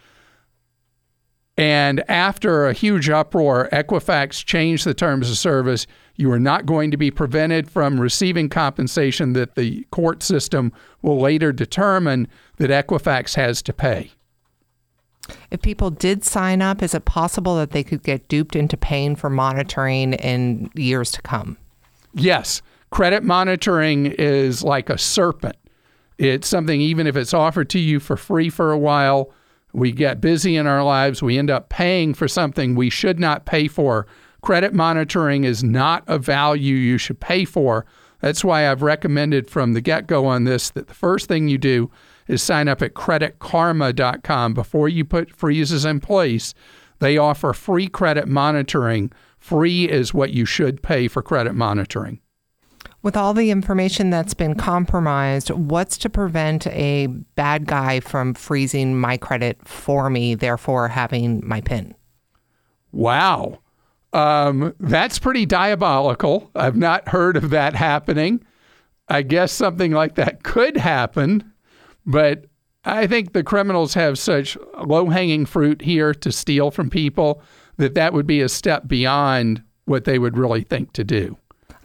And 1.60 2.10
after 2.10 2.68
a 2.68 2.74
huge 2.74 3.10
uproar, 3.10 3.68
Equifax 3.72 4.46
changed 4.46 4.86
the 4.86 4.94
terms 4.94 5.30
of 5.30 5.38
service. 5.38 5.86
You 6.16 6.32
are 6.32 6.40
not 6.40 6.66
going 6.66 6.90
to 6.92 6.98
be 6.98 7.12
prevented 7.12 7.70
from 7.70 8.00
receiving 8.00 8.48
compensation 8.50 9.34
that 9.34 9.56
the 9.56 9.86
court 9.92 10.24
system 10.24 10.72
will 11.02 11.20
later 11.20 11.52
determine 11.52 12.28
that 12.58 12.70
Equifax 12.70 13.36
has 13.36 13.62
to 13.64 13.74
pay. 13.74 14.12
If 15.52 15.62
people 15.62 15.92
did 15.92 16.24
sign 16.24 16.62
up, 16.62 16.82
is 16.82 16.96
it 16.96 17.06
possible 17.06 17.58
that 17.58 17.72
they 17.72 17.84
could 17.84 18.04
get 18.04 18.28
duped 18.30 18.56
into 18.56 18.78
paying 18.78 19.16
for 19.16 19.30
monitoring 19.30 20.14
in 20.14 20.72
years 20.76 21.12
to 21.12 21.22
come? 21.22 21.58
Yes 22.14 22.62
credit 22.90 23.24
monitoring 23.24 24.08
is 24.08 24.64
like 24.64 24.90
a 24.90 24.98
serpent. 24.98 25.56
It's 26.18 26.48
something, 26.48 26.82
even 26.82 27.08
if 27.08 27.16
it's 27.16 27.34
offered 27.34 27.70
to 27.72 27.80
you 27.80 28.00
for 28.00 28.18
free 28.18 28.50
for 28.50 28.72
a 28.72 28.78
while, 28.78 29.32
we 29.74 29.92
get 29.92 30.22
busy 30.22 30.56
in 30.56 30.68
our 30.68 30.84
lives. 30.84 31.22
We 31.22 31.38
end 31.38 31.50
up 31.50 31.70
paying 31.70 32.14
for 32.14 32.28
something 32.28 32.76
we 32.76 32.90
should 32.90 33.20
not 33.20 33.46
pay 33.46 33.68
for. 33.68 34.08
Credit 34.42 34.74
monitoring 34.74 35.44
is 35.44 35.64
not 35.64 36.04
a 36.08 36.18
value 36.18 36.76
you 36.76 36.98
should 36.98 37.20
pay 37.20 37.46
for. 37.46 37.86
That's 38.22 38.44
why 38.44 38.70
I've 38.70 38.82
recommended 38.82 39.50
from 39.50 39.74
the 39.74 39.82
get 39.82 40.08
go 40.08 40.26
on 40.26 40.44
this 40.44 40.70
that 40.72 40.88
the 40.88 40.94
first 40.94 41.28
thing 41.28 41.48
you 41.48 41.58
do 41.58 41.90
is 42.28 42.44
sign 42.44 42.68
up 42.68 42.82
at 42.82 42.94
creditkarma.com 42.94 44.54
before 44.54 44.90
you 44.90 45.06
put 45.06 45.36
freezes 45.36 45.86
in 45.86 46.00
place. 46.00 46.54
They 47.00 47.18
offer 47.18 47.54
free 47.54 47.88
credit 47.88 48.28
monitoring. 48.28 49.12
Free 49.40 49.90
is 49.90 50.14
what 50.14 50.32
you 50.32 50.46
should 50.46 50.84
pay 50.84 51.08
for 51.08 51.22
credit 51.22 51.54
monitoring. 51.54 52.20
With 53.02 53.16
all 53.16 53.34
the 53.34 53.50
information 53.50 54.10
that's 54.10 54.34
been 54.34 54.56
compromised, 54.56 55.50
what's 55.52 55.98
to 56.00 56.10
prevent 56.10 56.68
a 56.68 57.08
bad 57.08 57.66
guy 57.66 58.00
from 58.02 58.34
freezing 58.34 59.00
my 59.00 59.16
credit 59.18 59.66
for 59.66 60.10
me, 60.10 60.36
therefore 60.36 60.90
having 60.90 61.42
my 61.46 61.62
PIN? 61.62 61.96
Wow. 62.92 63.60
Um, 64.12 64.74
that's 64.80 65.20
pretty 65.20 65.46
diabolical. 65.46 66.52
I've 66.56 66.76
not 66.76 67.08
heard 67.08 67.38
of 67.38 67.52
that 67.52 67.76
happening. 67.76 68.44
I 69.08 69.22
guess 69.22 69.52
something 69.52 69.92
like 69.92 70.16
that 70.16 70.44
could 70.44 70.78
happen, 70.78 71.52
but 72.06 72.46
I 72.86 73.08
think 73.08 73.34
the 73.34 73.44
criminals 73.44 73.94
have 73.94 74.18
such 74.20 74.58
low 74.84 75.10
hanging 75.10 75.46
fruit 75.46 75.82
here 75.82 76.14
to 76.14 76.32
steal 76.32 76.72
from 76.72 76.90
people 76.90 77.42
that 77.78 77.96
that 77.96 78.14
would 78.14 78.28
be 78.28 78.42
a 78.42 78.50
step 78.50 78.88
beyond 78.88 79.64
what 79.86 80.06
they 80.06 80.20
would 80.20 80.38
really 80.38 80.62
think 80.62 80.94
to 80.94 81.04
do. 81.04 81.38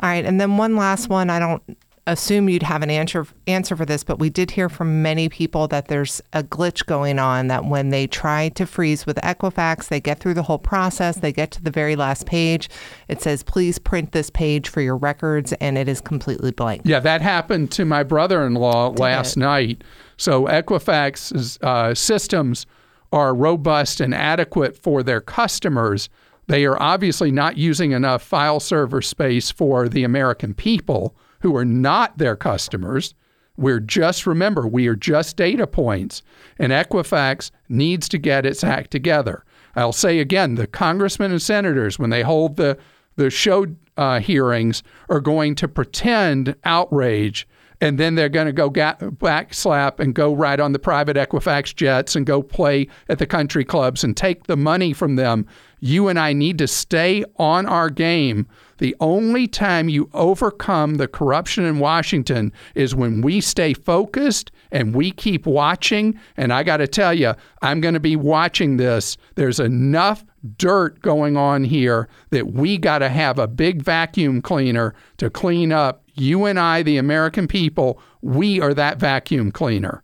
All 0.04 0.10
right, 0.10 0.26
and 0.26 0.38
then 0.38 0.58
one 0.58 0.76
last 0.76 1.08
one. 1.08 1.30
I 1.30 1.38
don't 1.38 1.62
assume 2.06 2.50
you'd 2.50 2.62
have 2.62 2.82
an 2.82 2.90
answer 2.90 3.26
answer 3.46 3.74
for 3.74 3.86
this, 3.86 4.04
but 4.04 4.18
we 4.18 4.28
did 4.28 4.50
hear 4.50 4.68
from 4.68 5.00
many 5.00 5.30
people 5.30 5.66
that 5.68 5.88
there's 5.88 6.20
a 6.34 6.42
glitch 6.42 6.84
going 6.84 7.18
on 7.18 7.46
that 7.46 7.64
when 7.64 7.88
they 7.88 8.06
try 8.06 8.50
to 8.50 8.66
freeze 8.66 9.06
with 9.06 9.16
Equifax, 9.22 9.88
they 9.88 10.02
get 10.02 10.20
through 10.20 10.34
the 10.34 10.42
whole 10.42 10.58
process, 10.58 11.16
they 11.16 11.32
get 11.32 11.52
to 11.52 11.62
the 11.62 11.70
very 11.70 11.96
last 11.96 12.26
page, 12.26 12.68
it 13.08 13.22
says 13.22 13.42
please 13.42 13.78
print 13.78 14.12
this 14.12 14.28
page 14.28 14.68
for 14.68 14.82
your 14.82 14.98
records 14.98 15.54
and 15.54 15.78
it 15.78 15.88
is 15.88 16.02
completely 16.02 16.50
blank. 16.50 16.82
Yeah, 16.84 17.00
that 17.00 17.22
happened 17.22 17.70
to 17.70 17.86
my 17.86 18.02
brother-in-law 18.02 18.90
did 18.90 18.98
last 18.98 19.38
it? 19.38 19.40
night. 19.40 19.84
So 20.18 20.44
Equifax's 20.44 21.58
uh, 21.62 21.94
systems 21.94 22.66
are 23.10 23.34
robust 23.34 24.02
and 24.02 24.14
adequate 24.14 24.76
for 24.76 25.02
their 25.02 25.22
customers 25.22 26.10
they 26.46 26.64
are 26.64 26.80
obviously 26.80 27.30
not 27.30 27.56
using 27.56 27.92
enough 27.92 28.22
file 28.22 28.60
server 28.60 29.02
space 29.02 29.50
for 29.50 29.88
the 29.88 30.04
American 30.04 30.54
people 30.54 31.16
who 31.40 31.56
are 31.56 31.64
not 31.64 32.18
their 32.18 32.36
customers. 32.36 33.14
We're 33.56 33.80
just, 33.80 34.26
remember, 34.26 34.66
we 34.66 34.86
are 34.88 34.96
just 34.96 35.36
data 35.36 35.66
points, 35.66 36.22
and 36.58 36.72
Equifax 36.72 37.50
needs 37.68 38.08
to 38.08 38.18
get 38.18 38.44
its 38.44 38.64
act 38.64 38.90
together. 38.90 39.44
I'll 39.76 39.92
say 39.92 40.18
again 40.18 40.56
the 40.56 40.66
congressmen 40.66 41.30
and 41.30 41.42
senators, 41.42 41.98
when 41.98 42.10
they 42.10 42.22
hold 42.22 42.56
the, 42.56 42.78
the 43.16 43.30
show 43.30 43.66
uh, 43.96 44.20
hearings, 44.20 44.82
are 45.08 45.20
going 45.20 45.54
to 45.56 45.68
pretend 45.68 46.56
outrage 46.64 47.46
and 47.80 47.98
then 47.98 48.14
they're 48.14 48.28
going 48.28 48.46
to 48.46 48.52
go 48.52 48.70
ga- 48.70 48.96
backslap 48.98 50.00
and 50.00 50.14
go 50.14 50.32
ride 50.32 50.60
on 50.60 50.72
the 50.72 50.78
private 50.78 51.16
Equifax 51.16 51.74
jets 51.74 52.16
and 52.16 52.24
go 52.24 52.42
play 52.42 52.88
at 53.08 53.18
the 53.18 53.26
country 53.26 53.64
clubs 53.64 54.02
and 54.02 54.16
take 54.16 54.44
the 54.44 54.56
money 54.56 54.92
from 54.92 55.16
them 55.16 55.46
You 55.84 56.08
and 56.08 56.18
I 56.18 56.32
need 56.32 56.56
to 56.58 56.66
stay 56.66 57.26
on 57.36 57.66
our 57.66 57.90
game. 57.90 58.46
The 58.78 58.96
only 59.00 59.46
time 59.46 59.90
you 59.90 60.08
overcome 60.14 60.94
the 60.94 61.06
corruption 61.06 61.66
in 61.66 61.78
Washington 61.78 62.54
is 62.74 62.94
when 62.94 63.20
we 63.20 63.42
stay 63.42 63.74
focused 63.74 64.50
and 64.72 64.94
we 64.94 65.10
keep 65.10 65.44
watching. 65.44 66.18
And 66.38 66.54
I 66.54 66.62
got 66.62 66.78
to 66.78 66.88
tell 66.88 67.12
you, 67.12 67.34
I'm 67.60 67.82
going 67.82 67.92
to 67.92 68.00
be 68.00 68.16
watching 68.16 68.78
this. 68.78 69.18
There's 69.34 69.60
enough 69.60 70.24
dirt 70.56 71.02
going 71.02 71.36
on 71.36 71.64
here 71.64 72.08
that 72.30 72.52
we 72.52 72.78
got 72.78 73.00
to 73.00 73.10
have 73.10 73.38
a 73.38 73.46
big 73.46 73.82
vacuum 73.82 74.40
cleaner 74.40 74.94
to 75.18 75.28
clean 75.28 75.70
up. 75.70 76.02
You 76.14 76.46
and 76.46 76.58
I, 76.58 76.82
the 76.82 76.96
American 76.96 77.46
people, 77.46 78.00
we 78.22 78.58
are 78.58 78.72
that 78.72 78.96
vacuum 78.96 79.52
cleaner. 79.52 80.02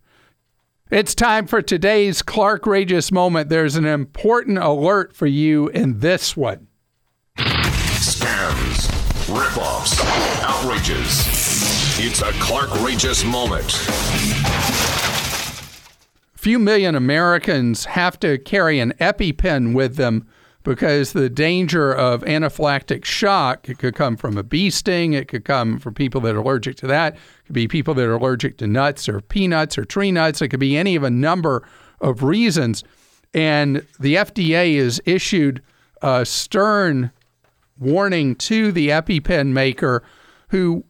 It's 0.90 1.14
time 1.14 1.46
for 1.46 1.62
today's 1.62 2.20
Clark 2.20 2.66
Rageous 2.66 3.12
moment. 3.12 3.48
There's 3.48 3.76
an 3.76 3.84
important 3.84 4.58
alert 4.58 5.14
for 5.14 5.28
you 5.28 5.68
in 5.68 6.00
this 6.00 6.36
one. 6.36 6.66
Scams, 7.38 8.88
ripoffs, 9.26 10.00
outrages. 10.42 11.28
It's 12.04 12.22
a 12.22 12.32
Clark 12.42 12.70
Rageous 12.80 13.24
moment. 13.24 13.70
Few 16.34 16.58
million 16.58 16.96
Americans 16.96 17.84
have 17.84 18.18
to 18.18 18.36
carry 18.38 18.80
an 18.80 18.92
EpiPen 18.94 19.74
with 19.74 19.94
them 19.94 20.26
because 20.62 21.12
the 21.12 21.30
danger 21.30 21.92
of 21.92 22.22
anaphylactic 22.22 23.04
shock 23.04 23.68
it 23.68 23.78
could 23.78 23.94
come 23.94 24.16
from 24.16 24.36
a 24.36 24.42
bee 24.42 24.70
sting 24.70 25.12
it 25.14 25.26
could 25.26 25.44
come 25.44 25.78
from 25.78 25.94
people 25.94 26.20
that 26.20 26.34
are 26.34 26.40
allergic 26.40 26.76
to 26.76 26.86
that 26.86 27.14
it 27.14 27.46
could 27.46 27.54
be 27.54 27.66
people 27.66 27.94
that 27.94 28.06
are 28.06 28.14
allergic 28.14 28.58
to 28.58 28.66
nuts 28.66 29.08
or 29.08 29.20
peanuts 29.20 29.78
or 29.78 29.84
tree 29.84 30.12
nuts 30.12 30.42
it 30.42 30.48
could 30.48 30.60
be 30.60 30.76
any 30.76 30.96
of 30.96 31.02
a 31.02 31.10
number 31.10 31.64
of 32.00 32.22
reasons. 32.22 32.82
And 33.32 33.86
the 33.98 34.16
FDA 34.16 34.78
has 34.82 35.00
issued 35.04 35.62
a 36.02 36.24
stern 36.24 37.12
warning 37.78 38.34
to 38.36 38.72
the 38.72 38.88
EpiPen 38.88 39.48
maker 39.48 40.02
who 40.48 40.84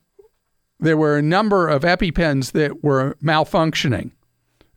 there 0.79 0.97
were 0.97 1.19
a 1.19 1.23
number 1.23 1.69
of 1.69 1.83
EpiPens 1.83 2.53
that 2.53 2.83
were 2.83 3.17
malfunctioning. 3.23 4.13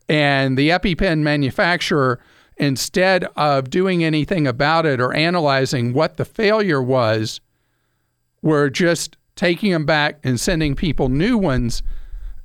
And 0.08 0.58
the 0.58 0.68
EpiPen 0.68 1.20
manufacturer 1.20 2.20
instead 2.56 3.24
of 3.36 3.70
doing 3.70 4.04
anything 4.04 4.46
about 4.46 4.86
it 4.86 5.00
or 5.00 5.12
analyzing 5.12 5.92
what 5.92 6.16
the 6.16 6.24
failure 6.24 6.82
was, 6.82 7.40
were 8.42 8.70
just 8.70 9.16
taking 9.36 9.72
them 9.72 9.84
back 9.84 10.18
and 10.22 10.38
sending 10.38 10.74
people 10.74 11.08
new 11.08 11.36
ones 11.36 11.82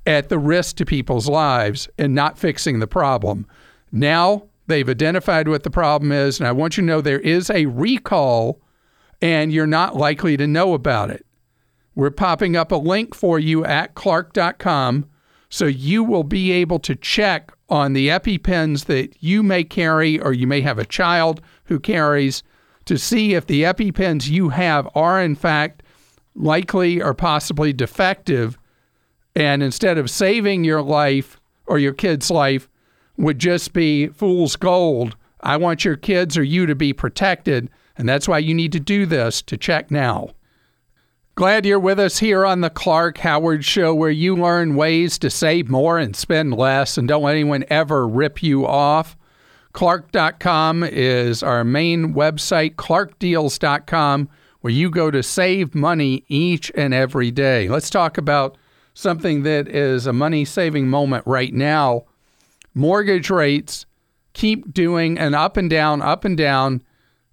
at 0.08 0.30
the 0.30 0.40
risk 0.40 0.78
to 0.78 0.86
people's 0.86 1.28
lives 1.28 1.88
and 1.98 2.16
not 2.16 2.38
fixing 2.38 2.80
the 2.80 2.88
problem. 2.88 3.46
Now 3.92 4.44
they've 4.68 4.90
identified 4.90 5.48
what 5.48 5.64
the 5.64 5.70
problem 5.70 6.12
is, 6.12 6.40
and 6.40 6.48
I 6.48 6.52
want 6.52 6.78
you 6.78 6.82
to 6.82 6.88
know 6.88 7.02
there 7.02 7.20
is 7.20 7.50
a 7.50 7.66
recall 7.68 8.62
and 9.22 9.52
you're 9.52 9.68
not 9.68 9.96
likely 9.96 10.38
to 10.38 10.48
know 10.48 10.74
about 10.74 11.10
it. 11.10 11.26
We're 11.94 12.12
popping 12.12 12.56
up 12.56 12.72
a 12.72 12.78
link 12.78 13.14
for 13.14 13.38
you 13.38 13.66
at 13.66 13.94
clark.com 13.94 15.06
so 15.50 15.66
you 15.66 16.04
will 16.04 16.24
be 16.24 16.52
able 16.52 16.80
to 16.80 16.96
check 16.96 17.52
on 17.70 17.94
the 17.94 18.10
EpiPens 18.10 18.86
that 18.86 19.22
you 19.22 19.44
may 19.44 19.64
carry 19.64 20.20
or 20.20 20.34
you 20.34 20.48
may 20.48 20.62
have 20.62 20.80
a 20.80 20.86
child 20.86 21.42
who 21.66 21.80
carries 21.80 22.44
to 22.86 22.98
see 22.98 23.36
if 23.36 23.46
the 23.46 23.64
EpiPens 23.64 24.28
you 24.28 24.50
have 24.50 24.90
are 24.96 25.22
in 25.22 25.36
fact 25.36 25.84
likely 26.36 27.02
or 27.02 27.14
possibly 27.14 27.72
defective. 27.72 28.58
And 29.36 29.62
instead 29.62 29.98
of 29.98 30.10
saving 30.10 30.64
your 30.64 30.82
life 30.82 31.40
or 31.68 31.78
your 31.78 31.94
kid's 31.94 32.32
life, 32.32 32.68
would 33.20 33.38
just 33.38 33.74
be 33.74 34.08
fool's 34.08 34.56
gold. 34.56 35.16
I 35.42 35.58
want 35.58 35.86
your 35.86 35.98
kids 35.98 36.38
or 36.38 36.44
you 36.44 36.66
to 36.66 36.76
be 36.76 36.94
protected. 36.94 37.70
And 37.98 38.08
that's 38.08 38.28
why 38.28 38.40
you 38.40 38.54
need 38.54 38.72
to 38.72 38.80
do 38.80 39.06
this 39.06 39.42
to 39.44 39.58
check 39.58 39.92
now. 39.92 40.30
Glad 41.40 41.66
you're 41.66 41.80
with 41.80 42.02
us 42.02 42.20
here 42.20 42.46
on 42.46 42.60
the 42.60 42.70
Clark 42.70 43.20
Howard 43.20 43.64
Show, 43.64 43.96
where 43.96 44.10
you 44.10 44.36
learn 44.36 44.76
ways 44.76 45.18
to 45.20 45.30
save 45.30 45.70
more 45.70 45.98
and 45.98 46.14
spend 46.14 46.54
less, 46.54 46.98
and 46.98 47.08
don't 47.08 47.24
let 47.24 47.32
anyone 47.32 47.64
ever 47.70 48.06
rip 48.06 48.44
you 48.44 48.68
off. 48.68 49.16
Clark.com 49.72 50.84
is 50.84 51.42
our 51.42 51.64
main 51.64 52.14
website, 52.14 52.76
clarkdeals.com, 52.76 54.28
where 54.60 54.74
you 54.74 54.90
go 54.90 55.10
to 55.10 55.24
save 55.24 55.74
money 55.74 56.26
each 56.28 56.74
and 56.76 56.94
every 56.94 57.32
day. 57.32 57.70
Let's 57.70 57.90
talk 57.90 58.18
about 58.18 58.58
something 58.94 59.44
that 59.44 59.70
is 59.70 60.08
a 60.08 60.12
money 60.12 60.44
saving 60.44 60.90
moment 60.90 61.26
right 61.26 61.54
now. 61.54 62.04
Mortgage 62.74 63.30
rates 63.30 63.86
keep 64.34 64.74
doing 64.74 65.18
an 65.18 65.34
up 65.34 65.56
and 65.56 65.70
down, 65.70 66.02
up 66.02 66.26
and 66.26 66.36
down, 66.36 66.84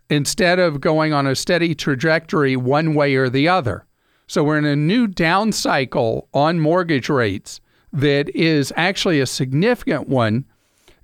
instead 0.08 0.60
of 0.60 0.80
going 0.80 1.12
on 1.12 1.26
a 1.26 1.34
steady 1.34 1.74
trajectory 1.74 2.54
one 2.54 2.94
way 2.94 3.16
or 3.16 3.28
the 3.28 3.48
other. 3.48 3.85
So 4.28 4.42
we're 4.42 4.58
in 4.58 4.64
a 4.64 4.74
new 4.74 5.06
down 5.06 5.52
cycle 5.52 6.28
on 6.34 6.58
mortgage 6.58 7.08
rates 7.08 7.60
that 7.92 8.28
is 8.34 8.72
actually 8.76 9.20
a 9.20 9.26
significant 9.26 10.08
one. 10.08 10.44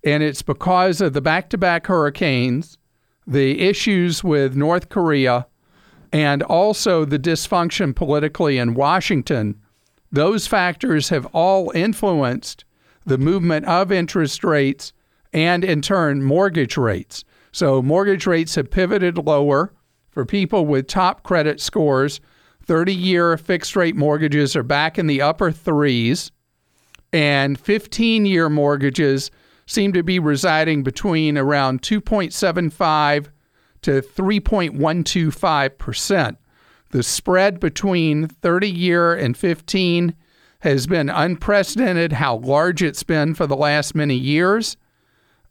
And 0.05 0.25
it's 0.25 0.43
because 0.43 1.01
of 1.01 1.13
the 1.13 1.21
back 1.21 1.49
to 1.51 1.59
back 1.59 1.87
hurricanes, 1.87 2.79
the 3.25 3.61
issues 3.61 4.25
with 4.25 4.57
North 4.57 4.89
Korea, 4.89 5.47
and 6.13 6.43
also 6.43 7.05
the 7.05 7.19
dysfunction 7.19 7.95
politically 7.95 8.59
in 8.59 8.75
Washington. 8.75 9.61
Those 10.11 10.49
factors 10.49 11.11
have 11.11 11.27
all 11.27 11.71
influenced 11.71 12.65
the 13.07 13.19
movement 13.19 13.67
of 13.67 13.93
interest 13.93 14.43
rates 14.43 14.93
and, 15.33 15.65
in 15.65 15.81
turn, 15.81 16.23
mortgage 16.23 16.77
rates. 16.77 17.25
So, 17.53 17.81
mortgage 17.81 18.27
rates 18.27 18.57
have 18.57 18.71
pivoted 18.71 19.17
lower 19.17 19.73
for 20.11 20.27
people 20.27 20.67
with 20.67 20.89
top 20.89 21.23
credit 21.23 21.61
scores 21.61 22.21
30 22.65 22.95
year 22.95 23.37
fixed 23.37 23.77
rate 23.77 23.97
mortgages 23.97 24.57
are 24.57 24.63
back 24.63 24.99
in 24.99 25.07
the 25.07 25.21
upper 25.21 25.53
threes, 25.53 26.31
and 27.13 27.59
15 27.59 28.25
year 28.27 28.49
mortgages 28.49 29.31
seem 29.67 29.93
to 29.93 30.03
be 30.03 30.19
residing 30.19 30.83
between 30.83 31.39
around 31.39 31.83
2.75 31.83 33.29
to 33.83 34.01
3.125%. 34.01 36.37
The 36.91 37.03
spread 37.03 37.59
between 37.59 38.29
30 38.29 38.71
year 38.71 39.15
and 39.15 39.37
15 39.37 40.15
has 40.61 40.87
been 40.87 41.09
unprecedented 41.09 42.13
how 42.13 42.37
large 42.37 42.83
it's 42.83 43.03
been 43.03 43.35
for 43.35 43.47
the 43.47 43.57
last 43.57 43.95
many 43.95 44.15
years, 44.15 44.77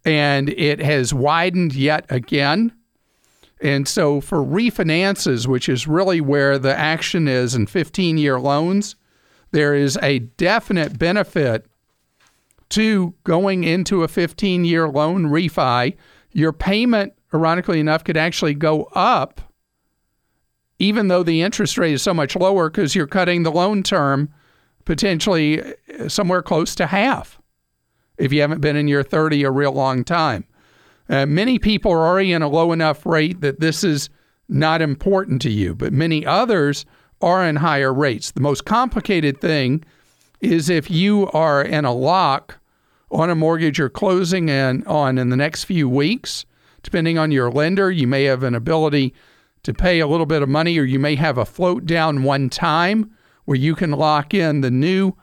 and 0.06 0.50
it 0.50 0.80
has 0.80 1.12
widened 1.14 1.76
yet 1.76 2.06
again. 2.10 2.72
And 3.62 3.88
so 3.88 4.22
for 4.22 4.40
refinances, 4.40 5.46
which 5.46 5.70
is 5.70 5.88
really 5.88 6.20
where 6.20 6.58
the 6.58 6.76
action 6.76 7.28
is 7.28 7.54
in 7.54 7.68
15 7.68 8.18
year 8.18 8.40
loans, 8.40 8.96
there 9.52 9.76
is 9.76 9.98
a 10.02 10.20
definite 10.20 10.98
benefit 10.98 11.68
to 12.70 13.14
going 13.24 13.64
into 13.64 14.04
a 14.04 14.08
15 14.08 14.66
year 14.66 14.88
loan 14.88 15.26
refi. 15.26 15.96
Your 16.32 16.54
payment, 16.54 17.14
ironically 17.34 17.80
enough, 17.80 18.04
could 18.04 18.18
actually 18.18 18.56
go 18.56 18.86
up, 18.94 19.42
even 20.80 21.10
though 21.10 21.24
the 21.24 21.42
interest 21.42 21.78
rate 21.78 21.94
is 21.94 22.02
so 22.02 22.14
much 22.14 22.36
lower 22.36 22.70
because 22.70 22.96
you're 22.96 23.08
cutting 23.08 23.44
the 23.44 23.52
loan 23.52 23.84
term 23.84 24.30
potentially 24.86 25.62
uh, 25.62 26.10
somewhere 26.10 26.42
close 26.42 26.74
to 26.76 26.88
half 26.88 27.40
if 28.18 28.34
you 28.34 28.42
haven't 28.42 28.62
been 28.62 28.76
in 28.76 28.88
your 28.88 29.04
30 29.04 29.44
a 29.44 29.52
real 29.52 29.72
long 29.72 30.04
time. 30.04 30.46
Uh, 31.10 31.26
many 31.26 31.60
people 31.60 31.92
are 31.92 32.06
already 32.06 32.32
in 32.32 32.42
a 32.42 32.48
low 32.48 32.72
enough 32.72 33.06
rate 33.06 33.42
that 33.42 33.60
this 33.60 33.84
is 33.84 34.10
not 34.48 34.82
important 34.82 35.42
to 35.42 35.50
you, 35.50 35.76
but 35.76 35.94
many 35.94 36.26
others 36.26 36.86
are 37.22 37.46
in 37.46 37.58
higher 37.58 37.94
rates. 37.94 38.32
The 38.32 38.42
most 38.42 38.66
complicated 38.66 39.40
thing 39.40 39.84
is 40.40 40.70
if 40.70 40.90
you 40.90 41.30
are 41.32 41.62
in 41.62 41.86
a 41.86 41.94
lock 41.94 42.60
on 43.12 43.30
a 43.30 43.36
mortgage 43.36 43.78
you're 43.78 43.90
closing 43.90 44.50
in 44.50 44.86
on 44.88 45.18
in 45.18 45.30
the 45.30 45.38
next 45.38 45.66
few 45.66 45.88
weeks, 45.88 46.46
depending 46.84 47.18
on 47.18 47.32
your 47.32 47.52
lender, 47.52 47.92
you 47.92 48.08
may 48.08 48.24
have 48.24 48.44
an 48.44 48.56
ability 48.56 49.14
to 49.64 49.74
pay 49.74 50.00
a 50.00 50.08
little 50.08 50.26
bit 50.26 50.42
of 50.42 50.50
money 50.50 50.78
or 50.80 50.84
you 50.84 50.98
may 50.98 51.16
have 51.16 51.38
a 51.38 51.46
float 51.46 51.86
down 51.86 52.24
one 52.24 52.50
time 52.50 53.12
where 53.46 53.58
you 53.58 53.76
can 53.76 53.92
lock 53.92 54.34
in 54.34 54.62
the 54.62 54.72
new 54.72 55.14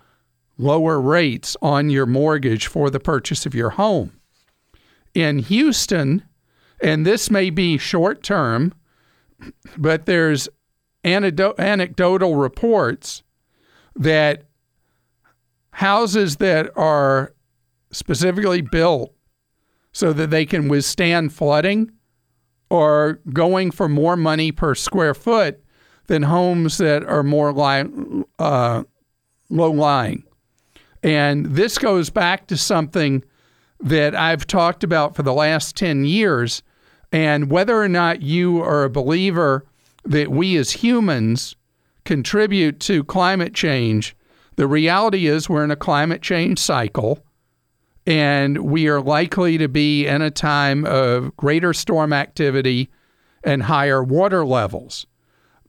lower 0.58 1.00
rates 1.00 1.56
on 1.62 1.90
your 1.90 2.06
mortgage 2.06 2.66
for 2.66 2.90
the 2.90 3.00
purchase 3.00 3.46
of 3.46 3.54
your 3.54 3.70
home 3.70 4.17
in 5.18 5.40
Houston, 5.40 6.22
and 6.80 7.04
this 7.04 7.28
may 7.28 7.50
be 7.50 7.76
short 7.76 8.22
term, 8.22 8.72
but 9.76 10.06
there's 10.06 10.48
anecdotal 11.04 12.36
reports 12.36 13.24
that 13.96 14.44
houses 15.72 16.36
that 16.36 16.70
are 16.76 17.34
specifically 17.90 18.60
built 18.60 19.12
so 19.90 20.12
that 20.12 20.30
they 20.30 20.46
can 20.46 20.68
withstand 20.68 21.32
flooding 21.32 21.90
are 22.70 23.14
going 23.32 23.72
for 23.72 23.88
more 23.88 24.16
money 24.16 24.52
per 24.52 24.74
square 24.74 25.14
foot 25.14 25.60
than 26.06 26.22
homes 26.22 26.78
that 26.78 27.02
are 27.04 27.24
more 27.24 27.52
li- 27.52 28.24
uh, 28.38 28.84
low 29.50 29.70
lying. 29.70 30.22
And 31.02 31.46
this 31.46 31.76
goes 31.76 32.08
back 32.08 32.46
to 32.48 32.56
something 32.56 33.24
that 33.80 34.14
I've 34.14 34.46
talked 34.46 34.82
about 34.82 35.14
for 35.14 35.22
the 35.22 35.32
last 35.32 35.76
10 35.76 36.04
years 36.04 36.62
And 37.12 37.50
whether 37.50 37.80
or 37.80 37.88
not 37.88 38.22
you 38.22 38.62
are 38.62 38.84
a 38.84 38.90
believer 38.90 39.64
that 40.04 40.30
we 40.30 40.56
as 40.56 40.72
humans 40.72 41.56
contribute 42.04 42.80
to 42.80 43.04
climate 43.04 43.54
change, 43.54 44.16
the 44.56 44.66
reality 44.66 45.26
is 45.26 45.48
we're 45.48 45.64
in 45.64 45.70
a 45.70 45.76
climate 45.76 46.22
change 46.22 46.58
cycle 46.58 47.24
and 48.06 48.58
we 48.58 48.88
are 48.88 49.00
likely 49.00 49.58
to 49.58 49.68
be 49.68 50.06
in 50.06 50.22
a 50.22 50.30
time 50.30 50.84
of 50.86 51.36
greater 51.36 51.74
storm 51.74 52.12
activity 52.12 52.88
and 53.44 53.64
higher 53.64 54.02
water 54.02 54.46
levels. 54.46 55.06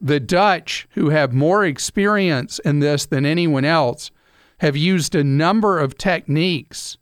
The 0.00 0.20
Dutch, 0.20 0.88
who 0.92 1.10
have 1.10 1.34
more 1.34 1.64
experience 1.66 2.58
in 2.60 2.80
this 2.80 3.04
than 3.04 3.26
anyone 3.26 3.66
else, 3.66 4.10
have 4.58 4.76
used 4.76 5.14
a 5.14 5.22
number 5.22 5.78
of 5.78 5.98
techniques 5.98 6.96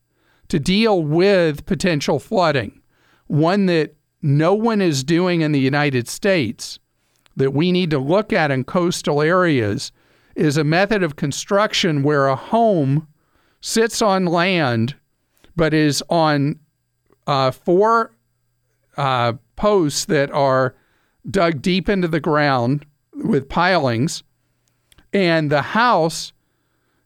to 0.49 0.59
deal 0.59 1.03
with 1.03 1.67
potential 1.67 2.19
flooding. 2.19 2.81
One 3.27 3.67
that 3.67 3.95
no 4.23 4.55
one 4.55 4.81
is 4.81 5.05
doing 5.05 5.43
in 5.43 5.53
the 5.53 5.61
United 5.61 6.09
States 6.09 6.79
that 7.37 7.53
we 7.53 7.71
need 7.71 7.91
to 7.91 7.99
look 7.99 8.33
at 8.33 8.51
in 8.51 8.65
coastal 8.65 9.23
areas 9.23 9.93
is 10.35 10.57
a 10.57 10.65
method 10.65 11.03
of 11.03 11.17
construction 11.17 12.03
where 12.03 12.27
a 12.27 12.37
home 12.37 13.07
sits 13.61 14.03
on 14.03 14.25
land 14.27 14.97
but 15.57 15.75
is 15.75 16.03
on 16.09 16.59
uh, 17.27 17.51
four 17.51 18.15
uh, 18.97 19.33
posts 19.57 20.05
that 20.07 20.31
are 20.31 20.75
dug 21.29 21.61
deep 21.61 21.89
into 21.89 22.09
the 22.09 22.21
ground 22.21 22.87
with 23.13 23.49
pilings, 23.49 24.23
and 25.13 25.51
the 25.51 25.63
house 25.63 26.33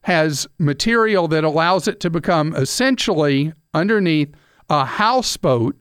has 0.03 0.47
material 0.59 1.27
that 1.29 1.43
allows 1.43 1.87
it 1.87 1.99
to 2.01 2.09
become 2.09 2.55
essentially 2.55 3.53
underneath 3.73 4.33
a 4.69 4.85
houseboat 4.85 5.75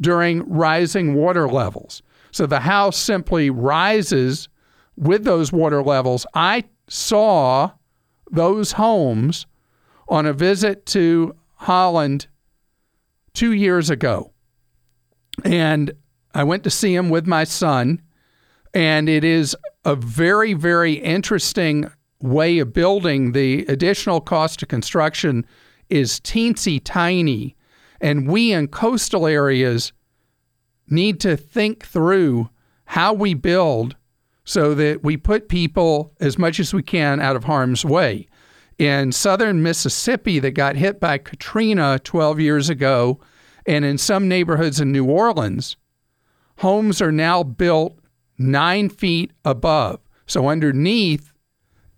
during 0.00 0.48
rising 0.48 1.14
water 1.14 1.48
levels. 1.48 2.02
So 2.30 2.46
the 2.46 2.60
house 2.60 2.96
simply 2.96 3.50
rises 3.50 4.48
with 4.96 5.24
those 5.24 5.52
water 5.52 5.82
levels. 5.82 6.26
I 6.34 6.64
saw 6.88 7.72
those 8.30 8.72
homes 8.72 9.46
on 10.08 10.26
a 10.26 10.32
visit 10.32 10.84
to 10.86 11.34
Holland 11.54 12.26
two 13.32 13.52
years 13.52 13.90
ago. 13.90 14.32
And 15.44 15.92
I 16.34 16.44
went 16.44 16.64
to 16.64 16.70
see 16.70 16.94
him 16.94 17.10
with 17.10 17.26
my 17.26 17.44
son. 17.44 18.02
And 18.74 19.08
it 19.08 19.24
is 19.24 19.56
a 19.84 19.94
very, 19.94 20.52
very 20.52 20.94
interesting 20.94 21.90
way 22.20 22.58
of 22.58 22.72
building. 22.72 23.32
The 23.32 23.64
additional 23.66 24.20
cost 24.20 24.62
of 24.62 24.68
construction 24.68 25.46
is 25.88 26.20
teensy 26.20 26.80
tiny. 26.82 27.56
And 28.00 28.28
we 28.28 28.52
in 28.52 28.68
coastal 28.68 29.26
areas 29.26 29.92
need 30.88 31.20
to 31.20 31.36
think 31.36 31.84
through 31.84 32.48
how 32.86 33.12
we 33.12 33.34
build 33.34 33.96
so 34.44 34.74
that 34.74 35.04
we 35.04 35.16
put 35.16 35.48
people 35.48 36.14
as 36.20 36.38
much 36.38 36.58
as 36.58 36.72
we 36.72 36.82
can 36.82 37.20
out 37.20 37.36
of 37.36 37.44
harm's 37.44 37.84
way. 37.84 38.26
In 38.78 39.12
southern 39.12 39.62
Mississippi, 39.62 40.38
that 40.38 40.52
got 40.52 40.76
hit 40.76 41.00
by 41.00 41.18
Katrina 41.18 41.98
12 41.98 42.40
years 42.40 42.70
ago, 42.70 43.20
and 43.66 43.84
in 43.84 43.98
some 43.98 44.28
neighborhoods 44.28 44.80
in 44.80 44.92
New 44.92 45.04
Orleans, 45.04 45.76
homes 46.58 47.02
are 47.02 47.12
now 47.12 47.42
built 47.42 47.98
nine 48.38 48.88
feet 48.88 49.32
above. 49.44 50.00
So 50.26 50.48
underneath 50.48 51.32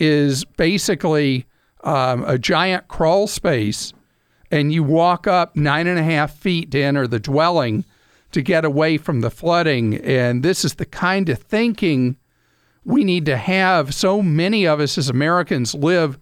is 0.01 0.45
basically 0.45 1.47
um, 1.85 2.25
a 2.25 2.39
giant 2.39 2.89
crawl 2.89 3.27
space, 3.27 3.93
and 4.51 4.73
you 4.73 4.83
walk 4.83 5.27
up 5.27 5.55
nine 5.55 5.87
and 5.87 5.99
a 5.99 6.03
half 6.03 6.35
feet 6.35 6.71
to 6.73 6.83
enter 6.83 7.07
the 7.07 7.21
dwelling 7.21 7.85
to 8.33 8.43
get 8.43 8.65
away 8.65 8.97
from 8.97 9.21
the 9.21 9.31
flooding. 9.31 9.95
And 9.97 10.43
this 10.43 10.65
is 10.65 10.75
the 10.75 10.87
kind 10.87 11.29
of 11.29 11.39
thinking 11.39 12.17
we 12.85 13.05
need 13.05 13.27
to 13.27 13.37
have. 13.37 13.95
So 13.95 14.23
many 14.23 14.67
of 14.67 14.81
us 14.81 14.97
as 14.99 15.09
Americans 15.09 15.75
live 15.75 16.19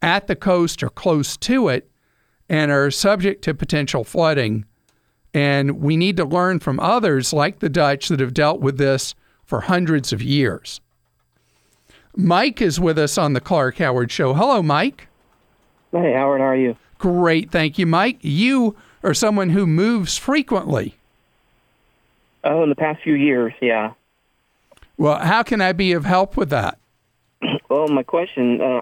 at 0.00 0.26
the 0.26 0.36
coast 0.36 0.82
or 0.82 0.88
close 0.88 1.36
to 1.38 1.68
it 1.68 1.90
and 2.48 2.70
are 2.70 2.90
subject 2.90 3.42
to 3.44 3.54
potential 3.54 4.04
flooding. 4.04 4.64
And 5.34 5.80
we 5.80 5.96
need 5.96 6.16
to 6.16 6.24
learn 6.24 6.60
from 6.60 6.80
others 6.80 7.32
like 7.32 7.58
the 7.58 7.68
Dutch 7.68 8.08
that 8.08 8.20
have 8.20 8.34
dealt 8.34 8.60
with 8.60 8.78
this 8.78 9.14
for 9.44 9.62
hundreds 9.62 10.12
of 10.12 10.22
years. 10.22 10.80
Mike 12.16 12.60
is 12.60 12.80
with 12.80 12.98
us 12.98 13.16
on 13.18 13.32
the 13.32 13.40
Clark 13.40 13.78
Howard 13.78 14.10
Show. 14.10 14.34
Hello, 14.34 14.62
Mike. 14.62 15.08
Hey, 15.92 16.12
Howard, 16.12 16.40
how 16.40 16.48
are 16.48 16.56
you? 16.56 16.76
Great, 16.98 17.50
thank 17.50 17.78
you, 17.78 17.86
Mike. 17.86 18.18
You 18.20 18.76
are 19.02 19.14
someone 19.14 19.50
who 19.50 19.66
moves 19.66 20.18
frequently. 20.18 20.96
Oh, 22.44 22.62
in 22.62 22.68
the 22.68 22.76
past 22.76 23.02
few 23.02 23.14
years, 23.14 23.52
yeah. 23.60 23.92
Well, 24.96 25.18
how 25.18 25.42
can 25.42 25.60
I 25.60 25.72
be 25.72 25.92
of 25.92 26.04
help 26.04 26.36
with 26.36 26.50
that? 26.50 26.78
Well, 27.68 27.86
my 27.88 28.02
question, 28.02 28.62
uh, 28.62 28.80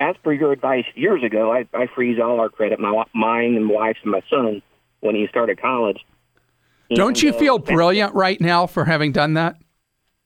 as 0.00 0.14
per 0.22 0.34
your 0.34 0.52
advice 0.52 0.84
years 0.94 1.24
ago, 1.24 1.50
I, 1.50 1.66
I 1.72 1.86
freeze 1.86 2.20
all 2.20 2.40
our 2.40 2.50
credit, 2.50 2.78
my 2.78 3.04
mine 3.14 3.56
and 3.56 3.64
my 3.64 3.74
wife's 3.74 4.00
and 4.02 4.12
my 4.12 4.20
son, 4.28 4.60
when 5.00 5.14
he 5.14 5.26
started 5.28 5.58
college. 5.58 6.04
Don't 6.90 7.08
And, 7.08 7.22
you 7.22 7.30
uh, 7.30 7.38
feel 7.38 7.58
brilliant 7.58 8.14
right 8.14 8.38
now 8.38 8.66
for 8.66 8.84
having 8.84 9.12
done 9.12 9.34
that? 9.34 9.56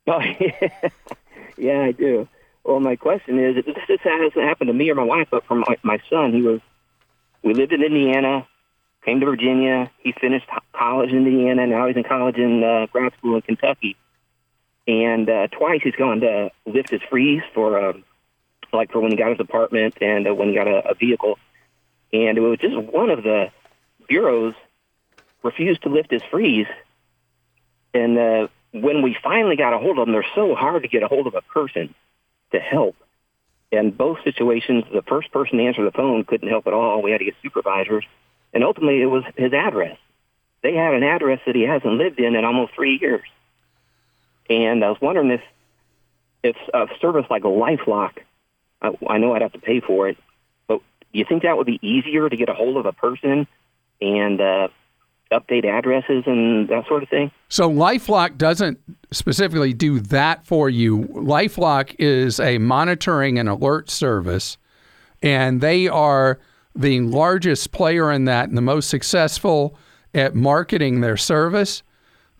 Oh, 0.08 0.18
yeah. 0.18 0.88
Yeah, 1.62 1.80
I 1.80 1.92
do. 1.92 2.28
Well, 2.64 2.80
my 2.80 2.96
question 2.96 3.38
is, 3.38 3.64
this, 3.88 4.00
hasn't 4.02 4.34
happened 4.34 4.68
to 4.68 4.74
me 4.74 4.90
or 4.90 4.94
my 4.94 5.04
wife, 5.04 5.28
but 5.30 5.44
for 5.46 5.54
my, 5.54 5.76
my 5.82 5.98
son, 6.10 6.32
he 6.32 6.42
was, 6.42 6.60
we 7.42 7.54
lived 7.54 7.72
in 7.72 7.82
Indiana, 7.82 8.46
came 9.04 9.20
to 9.20 9.26
Virginia. 9.26 9.90
He 9.98 10.12
finished 10.12 10.46
college 10.72 11.10
in 11.10 11.26
Indiana. 11.26 11.66
Now 11.66 11.86
he's 11.86 11.96
in 11.96 12.04
college 12.04 12.36
in 12.36 12.62
uh, 12.62 12.86
grad 12.92 13.12
school 13.18 13.36
in 13.36 13.42
Kentucky. 13.42 13.96
And 14.86 15.28
uh, 15.28 15.46
twice 15.48 15.80
he's 15.82 15.94
gone 15.94 16.20
to 16.20 16.50
lift 16.66 16.90
his 16.90 17.02
freeze 17.08 17.42
for, 17.54 17.78
um, 17.78 18.04
like 18.72 18.90
for 18.90 19.00
when 19.00 19.12
he 19.12 19.16
got 19.16 19.30
his 19.30 19.40
apartment 19.40 19.98
and 20.00 20.26
uh, 20.26 20.34
when 20.34 20.48
he 20.48 20.54
got 20.54 20.66
a, 20.66 20.90
a 20.90 20.94
vehicle. 20.94 21.38
And 22.12 22.36
it 22.36 22.40
was 22.40 22.58
just 22.58 22.76
one 22.76 23.10
of 23.10 23.22
the 23.22 23.50
bureaus 24.08 24.54
refused 25.42 25.82
to 25.82 25.88
lift 25.88 26.10
his 26.10 26.22
freeze. 26.30 26.66
And 27.94 28.18
uh, 28.18 28.48
when 28.72 29.02
we 29.02 29.16
finally 29.22 29.56
got 29.56 29.74
a 29.74 29.78
hold 29.78 29.98
of 29.98 30.06
them, 30.06 30.12
they're 30.12 30.24
so 30.34 30.54
hard 30.54 30.82
to 30.82 30.88
get 30.88 31.02
a 31.02 31.08
hold 31.08 31.26
of 31.26 31.34
a 31.34 31.42
person 31.42 31.94
to 32.52 32.58
help. 32.58 32.96
In 33.70 33.90
both 33.90 34.18
situations, 34.24 34.84
the 34.92 35.02
first 35.02 35.30
person 35.32 35.58
to 35.58 35.64
answer 35.64 35.84
the 35.84 35.90
phone 35.90 36.24
couldn't 36.24 36.48
help 36.48 36.66
at 36.66 36.72
all. 36.72 37.02
We 37.02 37.10
had 37.10 37.18
to 37.18 37.24
get 37.24 37.34
supervisors. 37.42 38.04
And 38.52 38.64
ultimately, 38.64 39.00
it 39.00 39.06
was 39.06 39.24
his 39.36 39.52
address. 39.52 39.96
They 40.62 40.74
had 40.74 40.94
an 40.94 41.02
address 41.02 41.40
that 41.46 41.54
he 41.54 41.62
hasn't 41.62 41.94
lived 41.94 42.18
in 42.18 42.34
in 42.34 42.44
almost 42.44 42.74
three 42.74 42.98
years. 43.00 43.22
And 44.48 44.84
I 44.84 44.88
was 44.88 45.00
wondering 45.00 45.30
if, 45.30 45.42
if 46.42 46.56
a 46.74 46.86
service 47.00 47.26
like 47.30 47.42
LifeLock, 47.42 48.18
I, 48.80 48.90
I 49.08 49.18
know 49.18 49.34
I'd 49.34 49.42
have 49.42 49.52
to 49.52 49.58
pay 49.58 49.80
for 49.80 50.08
it, 50.08 50.18
but 50.66 50.78
do 51.12 51.18
you 51.18 51.24
think 51.24 51.42
that 51.42 51.56
would 51.56 51.66
be 51.66 51.78
easier 51.82 52.28
to 52.28 52.36
get 52.36 52.48
a 52.48 52.54
hold 52.54 52.76
of 52.76 52.86
a 52.86 52.92
person 52.92 53.46
and 54.00 54.40
uh, 54.40 54.68
update 55.32 55.64
addresses 55.64 56.24
and 56.26 56.68
that 56.68 56.86
sort 56.86 57.02
of 57.02 57.08
thing? 57.08 57.30
So 57.48 57.68
LifeLock 57.68 58.38
doesn't 58.38 58.78
specifically 59.10 59.72
do 59.72 60.00
that 60.00 60.46
for 60.46 60.70
you. 60.70 61.00
LifeLock 61.08 61.96
is 61.98 62.38
a 62.38 62.58
monitoring 62.58 63.38
and 63.38 63.48
alert 63.48 63.90
service, 63.90 64.58
and 65.22 65.60
they 65.60 65.88
are 65.88 66.38
the 66.74 67.00
largest 67.00 67.72
player 67.72 68.10
in 68.10 68.24
that 68.26 68.48
and 68.48 68.56
the 68.56 68.62
most 68.62 68.88
successful 68.88 69.76
at 70.14 70.34
marketing 70.34 71.00
their 71.00 71.16
service. 71.16 71.82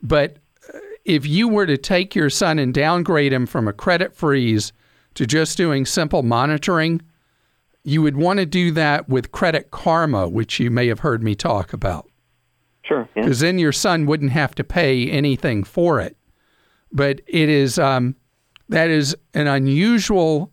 But 0.02 0.38
uh, 0.72 0.78
if 1.04 1.26
you 1.26 1.48
were 1.48 1.66
to 1.66 1.76
take 1.76 2.14
your 2.14 2.30
son 2.30 2.58
and 2.58 2.72
downgrade 2.72 3.32
him 3.32 3.46
from 3.46 3.68
a 3.68 3.72
credit 3.72 4.14
freeze 4.14 4.72
to 5.14 5.26
just 5.26 5.56
doing 5.56 5.84
simple 5.84 6.22
monitoring, 6.22 7.02
you 7.84 8.02
would 8.02 8.16
want 8.16 8.38
to 8.38 8.46
do 8.46 8.70
that 8.72 9.08
with 9.08 9.32
Credit 9.32 9.70
Karma, 9.70 10.28
which 10.28 10.60
you 10.60 10.70
may 10.70 10.86
have 10.86 11.00
heard 11.00 11.22
me 11.22 11.34
talk 11.34 11.72
about 11.72 12.08
Sure. 12.84 13.08
Yeah. 13.14 13.22
because 13.22 13.40
then 13.40 13.58
your 13.58 13.72
son 13.72 14.06
wouldn't 14.06 14.32
have 14.32 14.54
to 14.56 14.64
pay 14.64 15.08
anything 15.10 15.62
for 15.64 16.00
it. 16.00 16.16
But 16.90 17.20
it 17.26 17.48
is 17.48 17.78
um, 17.78 18.16
that 18.68 18.90
is 18.90 19.16
an 19.34 19.46
unusual 19.46 20.50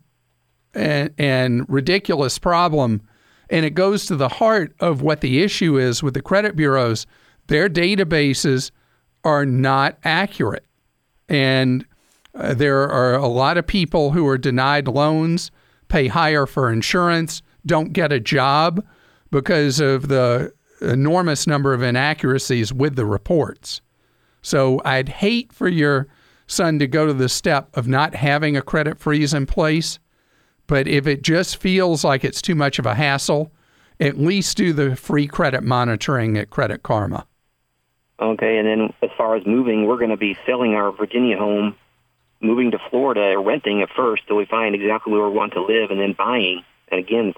and, 0.74 1.12
and 1.18 1.66
ridiculous 1.68 2.38
problem, 2.38 3.02
and 3.50 3.66
it 3.66 3.70
goes 3.70 4.06
to 4.06 4.16
the 4.16 4.28
heart 4.28 4.74
of 4.80 5.02
what 5.02 5.20
the 5.20 5.42
issue 5.42 5.76
is 5.76 6.02
with 6.02 6.14
the 6.14 6.22
credit 6.22 6.56
bureaus. 6.56 7.06
Their 7.48 7.68
databases 7.68 8.70
are 9.24 9.44
not 9.44 9.98
accurate, 10.04 10.64
and 11.28 11.84
uh, 12.34 12.54
there 12.54 12.88
are 12.88 13.14
a 13.14 13.26
lot 13.26 13.58
of 13.58 13.66
people 13.66 14.12
who 14.12 14.26
are 14.28 14.38
denied 14.38 14.86
loans, 14.86 15.50
pay 15.88 16.06
higher 16.06 16.46
for 16.46 16.72
insurance, 16.72 17.42
don't 17.66 17.92
get 17.92 18.12
a 18.12 18.20
job 18.20 18.84
because 19.30 19.80
of 19.80 20.08
the 20.08 20.52
enormous 20.80 21.46
number 21.46 21.72
of 21.74 21.82
inaccuracies 21.82 22.72
with 22.72 22.96
the 22.96 23.06
reports. 23.06 23.80
So 24.42 24.80
I'd 24.84 25.08
hate 25.08 25.52
for 25.52 25.68
your 25.68 26.08
son 26.46 26.78
to 26.78 26.86
go 26.86 27.06
to 27.06 27.12
the 27.12 27.28
step 27.28 27.76
of 27.76 27.86
not 27.86 28.14
having 28.14 28.56
a 28.56 28.62
credit 28.62 28.98
freeze 28.98 29.34
in 29.34 29.46
place. 29.46 29.98
But 30.66 30.88
if 30.88 31.06
it 31.06 31.22
just 31.22 31.56
feels 31.56 32.04
like 32.04 32.24
it's 32.24 32.42
too 32.42 32.54
much 32.54 32.78
of 32.78 32.86
a 32.86 32.94
hassle, 32.94 33.52
at 33.98 34.18
least 34.18 34.56
do 34.56 34.72
the 34.72 34.96
free 34.96 35.26
credit 35.26 35.62
monitoring 35.62 36.36
at 36.38 36.50
Credit 36.50 36.82
Karma. 36.82 37.26
Okay, 38.20 38.58
and 38.58 38.66
then 38.66 38.92
as 39.02 39.10
far 39.16 39.36
as 39.36 39.46
moving, 39.46 39.86
we're 39.86 39.96
going 39.96 40.10
to 40.10 40.16
be 40.16 40.36
selling 40.46 40.74
our 40.74 40.92
Virginia 40.92 41.36
home, 41.36 41.74
moving 42.40 42.70
to 42.70 42.78
Florida, 42.90 43.38
renting 43.38 43.82
at 43.82 43.88
first 43.96 44.26
till 44.26 44.36
we 44.36 44.44
find 44.44 44.74
exactly 44.74 45.12
where 45.12 45.28
we 45.28 45.36
want 45.36 45.52
to 45.54 45.62
live, 45.62 45.90
and 45.90 46.00
then 46.00 46.14
buying. 46.16 46.62
And 46.90 47.00
again, 47.00 47.34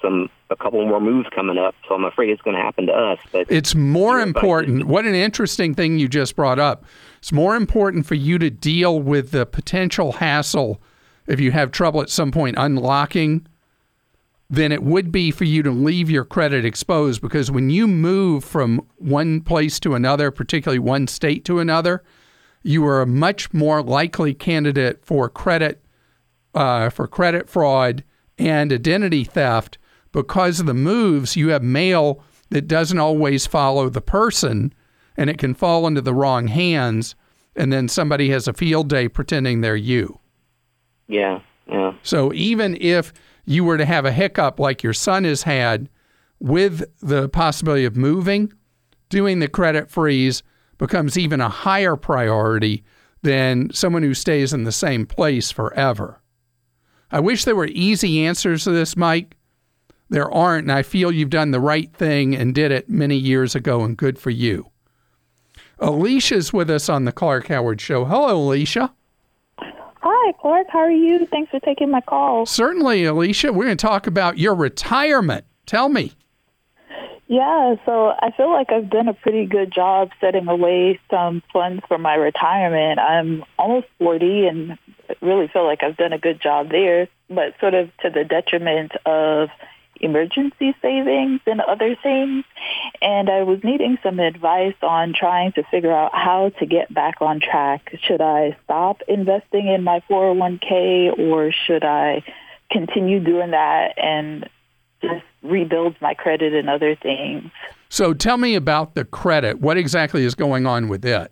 some 0.00 0.28
a 0.50 0.56
couple 0.56 0.84
more 0.86 1.00
moves 1.00 1.28
coming 1.34 1.58
up, 1.58 1.74
so 1.88 1.94
I'm 1.94 2.04
afraid 2.04 2.30
it's 2.30 2.42
going 2.42 2.56
to 2.56 2.62
happen 2.62 2.86
to 2.86 2.92
us. 2.92 3.18
But 3.32 3.50
It's 3.50 3.74
more 3.74 4.20
important. 4.20 4.86
What 4.86 5.04
an 5.04 5.14
interesting 5.14 5.74
thing 5.74 5.98
you 5.98 6.08
just 6.08 6.36
brought 6.36 6.58
up. 6.58 6.84
It's 7.18 7.32
more 7.32 7.56
important 7.56 8.06
for 8.06 8.14
you 8.14 8.38
to 8.38 8.50
deal 8.50 9.00
with 9.00 9.32
the 9.32 9.44
potential 9.46 10.12
hassle 10.12 10.80
if 11.26 11.40
you 11.40 11.50
have 11.50 11.72
trouble 11.72 12.00
at 12.00 12.10
some 12.10 12.30
point 12.30 12.56
unlocking 12.58 13.46
than 14.48 14.70
it 14.70 14.82
would 14.82 15.10
be 15.10 15.32
for 15.32 15.44
you 15.44 15.62
to 15.62 15.72
leave 15.72 16.08
your 16.08 16.24
credit 16.24 16.64
exposed 16.64 17.20
because 17.20 17.50
when 17.50 17.68
you 17.68 17.88
move 17.88 18.44
from 18.44 18.86
one 18.96 19.40
place 19.40 19.80
to 19.80 19.94
another, 19.94 20.30
particularly 20.30 20.78
one 20.78 21.08
state 21.08 21.44
to 21.44 21.58
another, 21.58 22.04
you 22.62 22.86
are 22.86 23.02
a 23.02 23.06
much 23.06 23.52
more 23.52 23.82
likely 23.82 24.34
candidate 24.34 25.04
for 25.04 25.28
credit 25.28 25.82
uh, 26.54 26.88
for 26.88 27.06
credit 27.06 27.48
fraud 27.48 28.04
and 28.38 28.72
identity 28.72 29.24
theft 29.24 29.78
because 30.16 30.60
of 30.60 30.64
the 30.64 30.72
moves. 30.72 31.36
You 31.36 31.50
have 31.50 31.62
mail 31.62 32.22
that 32.48 32.66
doesn't 32.66 32.98
always 32.98 33.46
follow 33.46 33.90
the 33.90 34.00
person, 34.00 34.72
and 35.14 35.28
it 35.28 35.36
can 35.36 35.52
fall 35.52 35.86
into 35.86 36.00
the 36.00 36.14
wrong 36.14 36.46
hands, 36.46 37.14
and 37.54 37.70
then 37.70 37.86
somebody 37.86 38.30
has 38.30 38.48
a 38.48 38.54
field 38.54 38.88
day 38.88 39.08
pretending 39.08 39.60
they're 39.60 39.76
you. 39.76 40.18
yeah, 41.06 41.40
yeah, 41.68 41.92
So 42.02 42.32
even 42.32 42.78
if 42.80 43.12
you 43.44 43.62
were 43.62 43.76
to 43.76 43.84
have 43.84 44.06
a 44.06 44.12
hiccup 44.12 44.58
like 44.58 44.82
your 44.82 44.94
son 44.94 45.24
has 45.24 45.42
had 45.42 45.90
with 46.40 46.84
the 47.00 47.28
possibility 47.28 47.84
of 47.84 47.94
moving, 47.94 48.50
doing 49.10 49.40
the 49.40 49.48
credit 49.48 49.90
freeze 49.90 50.42
becomes 50.78 51.18
even 51.18 51.42
a 51.42 51.50
higher 51.50 51.94
priority 51.94 52.84
than 53.20 53.70
someone 53.70 54.02
who 54.02 54.14
stays 54.14 54.54
in 54.54 54.64
the 54.64 54.72
same 54.72 55.04
place 55.04 55.50
forever. 55.50 56.22
I 57.10 57.20
wish 57.20 57.44
there 57.44 57.54
were 57.56 57.66
easy 57.66 58.24
answers 58.24 58.64
to 58.64 58.70
this, 58.70 58.96
Mike. 58.96 59.36
There 60.08 60.32
aren't, 60.32 60.64
and 60.64 60.72
I 60.72 60.82
feel 60.82 61.10
you've 61.10 61.30
done 61.30 61.50
the 61.50 61.60
right 61.60 61.92
thing 61.92 62.34
and 62.34 62.54
did 62.54 62.70
it 62.70 62.88
many 62.88 63.16
years 63.16 63.54
ago, 63.54 63.82
and 63.82 63.96
good 63.96 64.18
for 64.18 64.30
you. 64.30 64.70
Alicia's 65.78 66.52
with 66.52 66.70
us 66.70 66.88
on 66.88 67.04
the 67.04 67.12
Clark 67.12 67.48
Howard 67.48 67.80
Show. 67.80 68.04
Hello, 68.04 68.36
Alicia. 68.36 68.92
Hi, 69.58 70.32
Clark. 70.40 70.68
How 70.70 70.78
are 70.78 70.90
you? 70.90 71.26
Thanks 71.26 71.50
for 71.50 71.60
taking 71.60 71.90
my 71.90 72.00
call. 72.00 72.46
Certainly, 72.46 73.04
Alicia. 73.04 73.52
We're 73.52 73.64
going 73.64 73.76
to 73.76 73.86
talk 73.86 74.06
about 74.06 74.38
your 74.38 74.54
retirement. 74.54 75.44
Tell 75.66 75.88
me. 75.88 76.12
Yeah, 77.28 77.74
so 77.84 78.12
I 78.20 78.30
feel 78.36 78.52
like 78.52 78.70
I've 78.70 78.88
done 78.88 79.08
a 79.08 79.14
pretty 79.14 79.46
good 79.46 79.72
job 79.72 80.10
setting 80.20 80.46
away 80.46 81.00
some 81.10 81.42
funds 81.52 81.82
for 81.88 81.98
my 81.98 82.14
retirement. 82.14 83.00
I'm 83.00 83.44
almost 83.58 83.88
40 83.98 84.46
and 84.46 84.78
really 85.20 85.48
feel 85.48 85.64
like 85.64 85.82
I've 85.82 85.96
done 85.96 86.12
a 86.12 86.18
good 86.18 86.40
job 86.40 86.70
there, 86.70 87.08
but 87.28 87.54
sort 87.58 87.74
of 87.74 87.90
to 87.98 88.10
the 88.10 88.22
detriment 88.22 88.92
of 89.04 89.48
emergency 90.00 90.74
savings 90.82 91.40
and 91.46 91.60
other 91.60 91.96
things. 92.02 92.44
And 93.00 93.28
I 93.28 93.42
was 93.42 93.60
needing 93.62 93.98
some 94.02 94.18
advice 94.18 94.74
on 94.82 95.14
trying 95.18 95.52
to 95.52 95.62
figure 95.64 95.92
out 95.92 96.14
how 96.14 96.50
to 96.58 96.66
get 96.66 96.92
back 96.92 97.20
on 97.20 97.40
track. 97.40 97.92
Should 98.06 98.20
I 98.20 98.56
stop 98.64 99.02
investing 99.08 99.68
in 99.68 99.82
my 99.82 100.02
401k 100.10 101.18
or 101.18 101.52
should 101.52 101.84
I 101.84 102.22
continue 102.70 103.20
doing 103.20 103.52
that 103.52 103.94
and 103.96 104.48
just 105.00 105.24
rebuild 105.42 105.94
my 106.00 106.14
credit 106.14 106.54
and 106.54 106.68
other 106.68 106.96
things? 106.96 107.50
So 107.88 108.12
tell 108.12 108.36
me 108.36 108.54
about 108.54 108.94
the 108.94 109.04
credit. 109.04 109.60
What 109.60 109.76
exactly 109.76 110.24
is 110.24 110.34
going 110.34 110.66
on 110.66 110.88
with 110.88 111.04
it? 111.04 111.30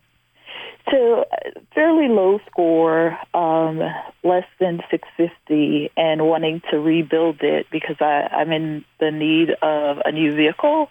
So 0.91 1.25
uh, 1.33 1.51
fairly 1.75 2.09
low 2.09 2.41
score, 2.51 3.19
um, 3.33 3.81
less 4.23 4.47
than 4.61 4.83
650, 4.91 5.91
and 5.97 6.27
wanting 6.27 6.63
to 6.71 6.79
rebuild 6.79 7.41
it 7.41 7.67
because 7.71 7.97
I, 8.01 8.29
I'm 8.33 8.53
in 8.53 8.85
the 9.01 9.11
need 9.11 9.51
of 9.63 9.99
a 10.05 10.13
new 10.13 10.35
vehicle. 10.35 10.91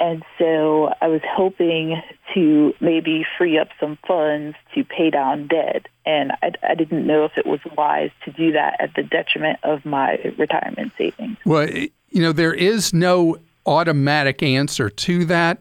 And 0.00 0.24
so 0.38 0.92
I 1.00 1.08
was 1.08 1.22
hoping 1.24 2.02
to 2.34 2.74
maybe 2.80 3.24
free 3.38 3.58
up 3.58 3.68
some 3.78 3.96
funds 4.06 4.56
to 4.74 4.84
pay 4.84 5.08
down 5.08 5.46
debt. 5.46 5.86
And 6.04 6.32
I, 6.42 6.52
I 6.62 6.74
didn't 6.74 7.06
know 7.06 7.24
if 7.24 7.38
it 7.38 7.46
was 7.46 7.60
wise 7.76 8.10
to 8.24 8.32
do 8.32 8.52
that 8.52 8.76
at 8.80 8.94
the 8.94 9.02
detriment 9.02 9.60
of 9.62 9.86
my 9.86 10.18
retirement 10.36 10.92
savings. 10.98 11.38
Well, 11.46 11.70
you 11.70 12.22
know, 12.22 12.32
there 12.32 12.52
is 12.52 12.92
no 12.92 13.38
automatic 13.66 14.42
answer 14.42 14.90
to 14.90 15.24
that. 15.26 15.60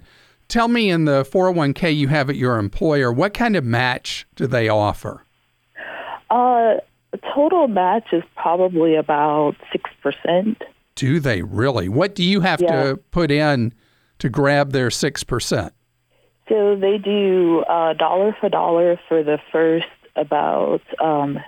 Tell 0.53 0.67
me 0.67 0.91
in 0.91 1.05
the 1.05 1.23
401k 1.23 1.97
you 1.97 2.09
have 2.09 2.29
at 2.29 2.35
your 2.35 2.59
employer, 2.59 3.11
what 3.11 3.33
kind 3.33 3.55
of 3.55 3.65
match 3.65 4.27
do 4.35 4.45
they 4.45 4.69
offer? 4.69 5.23
Uh, 6.29 6.75
total 7.33 7.67
match 7.67 8.09
is 8.11 8.21
probably 8.35 8.93
about 8.93 9.55
6%. 10.03 10.61
Do 10.93 11.19
they 11.19 11.41
really? 11.41 11.89
What 11.89 12.13
do 12.13 12.23
you 12.23 12.41
have 12.41 12.61
Yeah. 12.61 12.83
to 12.83 12.97
put 13.09 13.31
in 13.31 13.73
to 14.19 14.29
grab 14.29 14.73
their 14.73 14.91
6%? 14.91 15.71
So 16.47 16.75
they 16.75 16.99
do 16.99 17.63
uh, 17.67 17.93
dollar 17.93 18.37
for 18.39 18.47
dollar 18.47 18.99
for 19.09 19.23
the 19.23 19.39
first 19.51 19.87
about 20.15 20.83
um, 21.01 21.39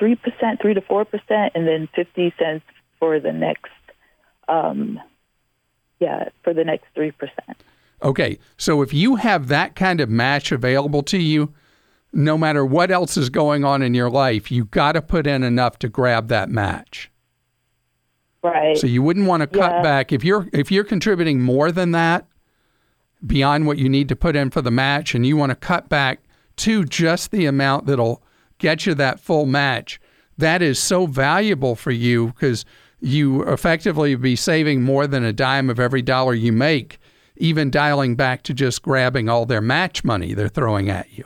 3%, 0.00 0.62
3 0.62 0.72
to 0.72 0.80
4%, 0.80 1.50
and 1.54 1.68
then 1.68 1.90
50 1.94 2.32
cents 2.38 2.64
for 2.98 3.20
the 3.20 3.34
next, 3.34 3.68
um, 4.48 4.98
yeah, 6.00 6.30
for 6.42 6.54
the 6.54 6.64
next 6.64 6.86
3%. 6.96 7.12
Okay, 8.02 8.38
so 8.56 8.82
if 8.82 8.92
you 8.92 9.16
have 9.16 9.48
that 9.48 9.76
kind 9.76 10.00
of 10.00 10.08
match 10.10 10.50
available 10.52 11.02
to 11.04 11.18
you, 11.18 11.52
no 12.12 12.36
matter 12.36 12.64
what 12.66 12.90
else 12.90 13.16
is 13.16 13.30
going 13.30 13.64
on 13.64 13.80
in 13.80 13.94
your 13.94 14.10
life, 14.10 14.50
you 14.50 14.64
got 14.66 14.92
to 14.92 15.02
put 15.02 15.26
in 15.26 15.42
enough 15.42 15.78
to 15.78 15.88
grab 15.88 16.28
that 16.28 16.48
match. 16.50 17.10
Right. 18.42 18.76
So 18.76 18.86
you 18.88 19.02
wouldn't 19.02 19.28
want 19.28 19.42
to 19.42 19.46
cut 19.46 19.70
Yeah. 19.72 19.82
back 19.82 20.12
if 20.12 20.24
you're 20.24 20.48
if 20.52 20.70
you're 20.72 20.84
contributing 20.84 21.40
more 21.40 21.70
than 21.70 21.92
that 21.92 22.26
beyond 23.24 23.66
what 23.66 23.78
you 23.78 23.88
need 23.88 24.08
to 24.08 24.16
put 24.16 24.34
in 24.34 24.50
for 24.50 24.60
the 24.62 24.70
match 24.70 25.14
and 25.14 25.24
you 25.24 25.36
want 25.36 25.50
to 25.50 25.56
cut 25.56 25.88
back 25.88 26.20
to 26.56 26.84
just 26.84 27.30
the 27.30 27.46
amount 27.46 27.86
that'll 27.86 28.20
get 28.58 28.84
you 28.84 28.94
that 28.94 29.20
full 29.20 29.46
match. 29.46 30.00
That 30.36 30.60
is 30.60 30.78
so 30.80 31.06
valuable 31.06 31.76
for 31.76 31.92
you 31.92 32.28
because 32.28 32.64
you 33.00 33.42
effectively 33.44 34.16
be 34.16 34.34
saving 34.34 34.82
more 34.82 35.06
than 35.06 35.22
a 35.24 35.32
dime 35.32 35.70
of 35.70 35.78
every 35.78 36.02
dollar 36.02 36.34
you 36.34 36.52
make, 36.52 36.98
even 37.42 37.70
dialing 37.70 38.14
back 38.14 38.42
to 38.44 38.54
just 38.54 38.82
grabbing 38.82 39.28
all 39.28 39.44
their 39.44 39.60
match 39.60 40.04
money 40.04 40.32
they're 40.32 40.48
throwing 40.48 40.88
at 40.88 41.12
you. 41.12 41.24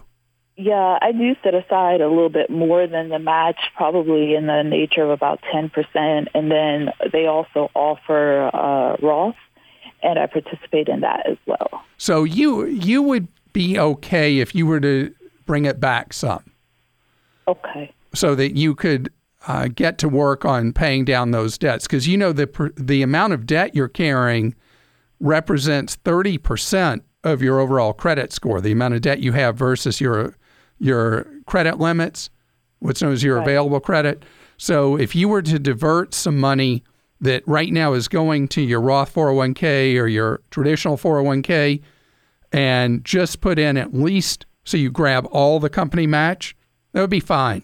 Yeah, 0.56 0.98
I 1.02 1.12
do 1.12 1.36
set 1.44 1.54
aside 1.54 2.00
a 2.00 2.08
little 2.08 2.30
bit 2.30 2.48
more 2.48 2.86
than 2.86 3.10
the 3.10 3.18
match, 3.18 3.58
probably 3.76 4.34
in 4.34 4.46
the 4.46 4.62
nature 4.62 5.02
of 5.02 5.10
about 5.10 5.40
10%. 5.54 6.26
And 6.32 6.50
then 6.50 6.88
they 7.12 7.26
also 7.26 7.70
offer 7.74 8.50
uh, 8.54 8.96
Roth, 9.06 9.36
and 10.02 10.18
I 10.18 10.26
participate 10.26 10.88
in 10.88 11.00
that 11.00 11.28
as 11.28 11.36
well. 11.44 11.82
So 11.98 12.24
you 12.24 12.64
you 12.66 13.02
would 13.02 13.28
be 13.52 13.78
okay 13.78 14.38
if 14.38 14.54
you 14.54 14.66
were 14.66 14.80
to 14.80 15.14
bring 15.44 15.66
it 15.66 15.78
back 15.78 16.12
some. 16.14 16.42
Okay. 17.48 17.92
so 18.12 18.34
that 18.34 18.56
you 18.56 18.74
could 18.74 19.12
uh, 19.46 19.68
get 19.68 19.98
to 19.98 20.08
work 20.08 20.44
on 20.44 20.72
paying 20.72 21.04
down 21.04 21.30
those 21.30 21.56
debts 21.56 21.86
because 21.86 22.08
you 22.08 22.16
know 22.16 22.32
the 22.32 22.72
the 22.76 23.02
amount 23.02 23.34
of 23.34 23.46
debt 23.46 23.74
you're 23.74 23.88
carrying 23.88 24.54
represents 25.20 25.96
30% 25.96 27.00
of 27.24 27.42
your 27.42 27.58
overall 27.60 27.92
credit 27.92 28.32
score 28.32 28.60
the 28.60 28.72
amount 28.72 28.94
of 28.94 29.00
debt 29.00 29.20
you 29.20 29.32
have 29.32 29.56
versus 29.56 30.00
your 30.00 30.36
your 30.78 31.26
credit 31.46 31.78
limits 31.80 32.30
what's 32.78 33.02
known 33.02 33.12
as 33.12 33.22
your 33.22 33.36
Right. 33.36 33.42
available 33.48 33.80
credit 33.80 34.22
so 34.58 34.96
if 34.96 35.14
you 35.16 35.28
were 35.28 35.42
to 35.42 35.58
divert 35.58 36.14
some 36.14 36.38
money 36.38 36.84
that 37.20 37.42
right 37.46 37.72
now 37.72 37.94
is 37.94 38.08
going 38.08 38.46
to 38.48 38.60
your 38.60 38.80
Roth 38.80 39.12
401k 39.14 39.98
or 39.98 40.06
your 40.06 40.40
traditional 40.50 40.96
401k 40.96 41.80
and 42.52 43.04
just 43.04 43.40
put 43.40 43.58
in 43.58 43.76
at 43.76 43.92
least 43.94 44.46
so 44.64 44.76
you 44.76 44.90
grab 44.90 45.26
all 45.32 45.58
the 45.58 45.70
company 45.70 46.06
match 46.06 46.54
that 46.92 47.00
would 47.00 47.10
be 47.10 47.20
fine 47.20 47.62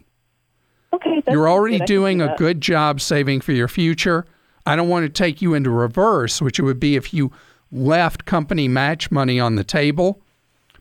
Okay. 0.95 1.23
you're 1.29 1.49
already 1.49 1.79
good. 1.79 1.87
Doing 1.87 2.19
do 2.19 2.25
a 2.25 2.35
good 2.37 2.61
job 2.61 3.01
saving 3.01 3.41
for 3.43 3.53
your 3.53 3.69
future. 3.69 4.27
I 4.67 4.77
don't 4.77 4.89
want 4.89 5.05
to 5.05 5.09
take 5.09 5.43
you 5.43 5.55
into 5.55 5.71
reverse, 5.71 6.41
which 6.41 6.59
it 6.59 6.63
would 6.63 6.81
be 6.81 6.97
if 6.97 7.13
you 7.13 7.33
left 7.71 8.25
company 8.25 8.69
match 8.69 9.11
money 9.11 9.41
on 9.41 9.57
the 9.57 9.65
table. 9.65 10.21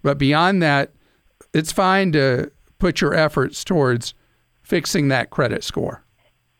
But 0.03 0.17
beyond 0.17 0.61
that, 0.61 0.91
it's 1.53 1.71
fine 1.71 2.11
to 2.13 2.51
put 2.79 3.01
your 3.01 3.13
efforts 3.13 3.63
towards 3.63 4.13
fixing 4.61 5.07
that 5.09 5.29
credit 5.29 5.63
score. 5.63 6.03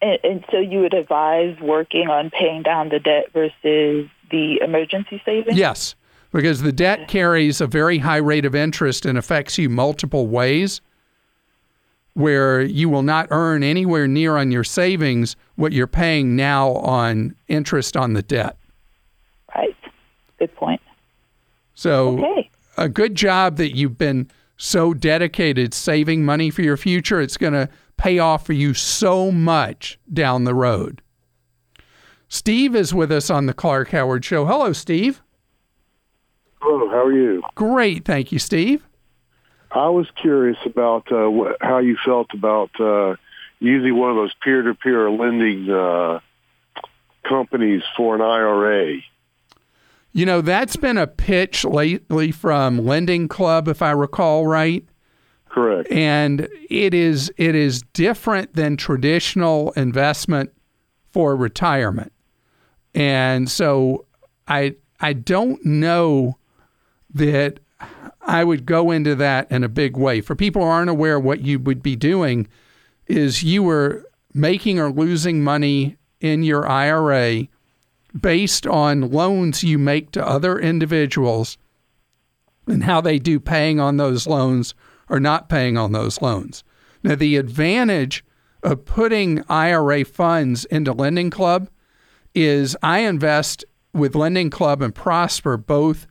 And, 0.02 0.20
and 0.24 0.46
so 0.52 0.60
you 0.60 0.80
would 0.80 0.94
advise 0.94 1.60
working 1.62 2.10
on 2.10 2.30
paying 2.30 2.64
down 2.64 2.90
the 2.90 3.00
debt 3.00 3.32
versus 3.34 4.10
the 4.32 4.60
emergency 4.62 5.22
savings? 5.24 5.58
Yes, 5.58 5.96
because 6.32 6.62
the 6.62 6.72
debt 6.72 7.08
carries 7.08 7.62
a 7.62 7.68
very 7.68 8.00
high 8.00 8.18
rate 8.18 8.46
of 8.46 8.56
interest 8.56 9.06
and 9.06 9.18
affects 9.18 9.58
you 9.58 9.70
multiple 9.70 10.28
ways, 10.28 10.82
where 12.14 12.62
you 12.62 12.90
will 12.90 13.04
not 13.04 13.28
earn 13.32 13.64
anywhere 13.64 14.08
near 14.08 14.38
on 14.38 14.52
your 14.52 14.64
savings 14.64 15.36
what 15.56 15.72
you're 15.72 15.88
paying 15.88 16.36
now 16.36 16.72
on 16.74 17.36
interest 17.48 17.96
on 17.96 18.14
the 18.14 18.22
debt. 18.22 18.58
Right. 19.56 19.76
Good 20.40 20.54
point. 20.56 20.82
So 21.74 22.18
Okay. 22.20 22.50
a 22.78 22.90
good 22.90 23.16
job 23.16 23.58
that 23.58 23.76
you've 23.76 23.98
been 23.98 24.30
so 24.58 24.94
dedicated 24.94 25.74
saving 25.74 26.24
money 26.26 26.50
for 26.50 26.62
your 26.62 26.78
future. 26.78 27.22
It's 27.22 27.38
going 27.38 27.54
to 27.54 27.70
pay 27.98 28.20
off 28.20 28.46
for 28.46 28.54
you 28.54 28.74
so 28.74 29.32
much 29.32 29.98
down 30.12 30.44
the 30.44 30.54
road. 30.54 31.02
Steve 32.28 32.76
is 32.76 32.94
with 32.94 33.12
us 33.12 33.30
on 33.30 33.46
the 33.46 33.54
Clark 33.54 33.90
Howard 33.90 34.24
Show. 34.24 34.46
Hello, 34.46 34.72
Steve. 34.74 35.22
Hello, 36.62 36.90
how 36.90 37.06
are 37.06 37.12
you? 37.14 37.42
Great. 37.56 38.06
Thank 38.06 38.32
you, 38.32 38.40
Steve. 38.40 38.88
I 39.74 39.90
was 39.90 40.08
curious 40.16 40.58
about 40.66 41.12
uh, 41.12 41.30
what, 41.30 41.58
how 41.62 41.80
you 41.80 41.98
felt 42.04 42.34
about 42.34 42.70
uh, 42.80 43.16
using 43.60 43.96
one 43.96 44.10
of 44.10 44.16
those 44.18 44.34
peer-to-peer 44.44 45.10
lending 45.10 45.70
uh, 45.70 46.20
companies 47.24 47.84
for 47.96 48.16
an 48.16 48.22
IRA. 48.22 48.98
You 50.14 50.26
know, 50.26 50.42
that's 50.42 50.76
been 50.76 50.98
a 50.98 51.08
pitch 51.08 51.64
lately 51.64 52.32
from 52.32 52.86
Lending 52.86 53.30
Club, 53.30 53.70
if 53.70 53.82
I 53.82 53.92
recall 53.92 54.46
right. 54.46 54.86
Correct. 55.48 55.92
And 55.92 56.48
it 56.70 56.94
is 56.94 57.32
it 57.38 57.56
is 57.56 57.82
different 57.94 58.56
than 58.56 58.78
traditional 58.78 59.72
investment 59.72 60.52
for 61.12 61.36
retirement. 61.36 62.14
And 62.96 63.52
so 63.52 64.06
I 64.48 64.76
I 65.02 65.14
don't 65.14 65.64
know 65.66 66.38
that 67.14 67.60
I 68.22 68.44
would 68.44 68.66
go 68.66 68.92
into 68.92 69.16
that 69.16 69.52
in 69.52 69.64
a 69.64 69.70
big 69.70 69.98
way. 69.98 70.22
For 70.22 70.36
people 70.36 70.62
who 70.62 70.68
aren't 70.68 70.90
aware, 70.90 71.20
what 71.20 71.42
you 71.42 71.60
would 71.60 71.82
be 71.82 71.96
doing 71.96 72.48
is 73.08 73.44
you 73.44 73.64
were 73.64 74.06
making 74.34 74.80
or 74.80 74.92
losing 74.92 75.44
money 75.44 75.98
in 76.20 76.44
your 76.44 76.68
IRA 76.68 77.48
based 78.20 78.68
on 78.68 79.12
loans 79.12 79.64
you 79.64 79.78
make 79.78 80.12
to 80.12 80.26
other 80.26 80.60
individuals 80.60 81.58
and 82.68 82.84
how 82.84 83.02
they 83.02 83.18
do 83.18 83.40
paying 83.40 83.80
on 83.80 83.98
those 83.98 84.28
loans 84.28 84.74
or 85.10 85.20
not 85.20 85.50
paying 85.50 85.78
on 85.78 85.92
those 85.92 86.22
loans. 86.22 86.64
Now, 87.04 87.16
the 87.16 87.36
advantage 87.38 88.24
of 88.64 88.86
putting 88.86 89.44
IRA 89.50 90.06
funds 90.06 90.66
into 90.66 90.94
Lending 90.94 91.30
Club 91.32 91.70
is 92.36 92.78
I 92.84 93.00
invest 93.00 93.66
with 93.94 94.16
Lending 94.16 94.50
Club 94.50 94.82
and 94.82 94.94
Prosper 94.94 95.58
both 95.58 96.08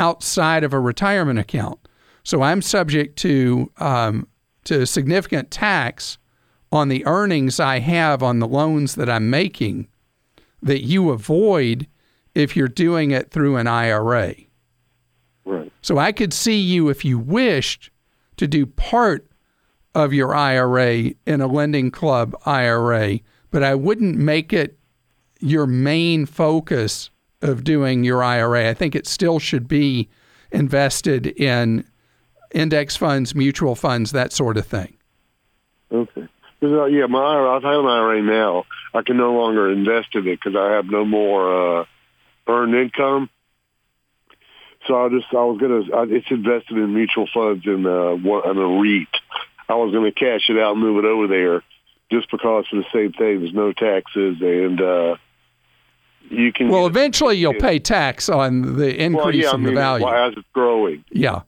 outside 0.00 0.64
of 0.64 0.72
a 0.72 0.80
retirement 0.80 1.38
account. 1.38 1.78
So 2.24 2.42
I'm 2.42 2.62
subject 2.62 3.16
to 3.20 3.70
um, 3.76 4.26
to 4.64 4.86
significant 4.86 5.50
tax 5.50 6.18
on 6.72 6.88
the 6.88 7.04
earnings 7.06 7.60
I 7.60 7.78
have 7.80 8.22
on 8.22 8.38
the 8.38 8.48
loans 8.48 8.94
that 8.96 9.08
I'm 9.08 9.30
making 9.30 9.88
that 10.62 10.82
you 10.82 11.10
avoid 11.10 11.86
if 12.34 12.56
you're 12.56 12.68
doing 12.68 13.10
it 13.10 13.30
through 13.30 13.56
an 13.56 13.66
IRA. 13.66 14.34
Right. 15.44 15.72
So 15.82 15.98
I 15.98 16.12
could 16.12 16.32
see 16.32 16.60
you 16.60 16.88
if 16.88 17.04
you 17.04 17.18
wished 17.18 17.90
to 18.36 18.46
do 18.46 18.66
part 18.66 19.26
of 19.94 20.12
your 20.12 20.34
IRA 20.34 21.12
in 21.26 21.40
a 21.40 21.46
lending 21.46 21.90
club 21.90 22.36
IRA, 22.46 23.18
but 23.50 23.62
I 23.62 23.74
wouldn't 23.74 24.16
make 24.16 24.52
it 24.52 24.78
your 25.40 25.66
main 25.66 26.26
focus 26.26 27.10
of 27.42 27.64
doing 27.64 28.04
your 28.04 28.22
IRA. 28.22 28.68
I 28.68 28.74
think 28.74 28.94
it 28.94 29.06
still 29.06 29.38
should 29.38 29.68
be 29.68 30.08
invested 30.50 31.26
in 31.26 31.84
index 32.52 32.96
funds, 32.96 33.34
mutual 33.34 33.74
funds, 33.74 34.12
that 34.12 34.32
sort 34.32 34.56
of 34.56 34.66
thing. 34.66 34.96
Okay. 35.92 36.28
yeah, 36.60 37.06
my 37.06 37.20
IRA, 37.20 37.50
I 37.50 37.54
have 37.54 37.80
an 37.80 37.86
IRA 37.86 38.22
now. 38.22 38.64
I 38.92 39.02
can 39.02 39.16
no 39.16 39.32
longer 39.34 39.70
invest 39.70 40.08
in 40.14 40.26
it 40.26 40.40
because 40.42 40.56
I 40.56 40.72
have 40.72 40.86
no 40.86 41.04
more 41.04 41.80
uh, 41.80 41.84
earned 42.48 42.74
income. 42.74 43.30
So 44.86 45.04
I 45.04 45.08
just 45.10 45.26
I 45.30 45.44
was 45.44 45.58
gonna 45.60 45.82
I, 45.94 46.04
it's 46.04 46.30
invested 46.30 46.78
in 46.78 46.94
mutual 46.94 47.28
funds 47.32 47.66
in 47.66 47.86
uh, 47.86 48.14
one 48.14 48.48
in 48.48 48.56
a 48.56 48.80
REIT. 48.80 49.08
I 49.68 49.74
was 49.74 49.92
gonna 49.92 50.10
cash 50.10 50.48
it 50.48 50.58
out 50.58 50.72
and 50.72 50.80
move 50.80 51.04
it 51.04 51.06
over 51.06 51.26
there 51.26 51.62
just 52.10 52.30
because 52.30 52.66
for 52.68 52.76
the 52.76 52.86
same 52.92 53.12
thing. 53.12 53.40
There's 53.40 53.52
no 53.54 53.72
taxes 53.72 54.38
and 54.40 54.80
uh, 54.80 55.16
you 56.30 56.52
can. 56.52 56.68
Well, 56.68 56.86
eventually 56.86 57.36
you'll 57.36 57.54
pay 57.54 57.78
tax 57.78 58.28
on 58.28 58.76
the 58.76 59.02
increase 59.02 59.24
well, 59.24 59.34
yeah, 59.34 59.50
I 59.50 59.54
in 59.54 59.62
mean, 59.62 59.74
the 59.74 59.80
value. 59.80 60.08
as 60.08 60.34
it's 60.36 60.46
growing. 60.52 61.04
Yeah. 61.10 61.42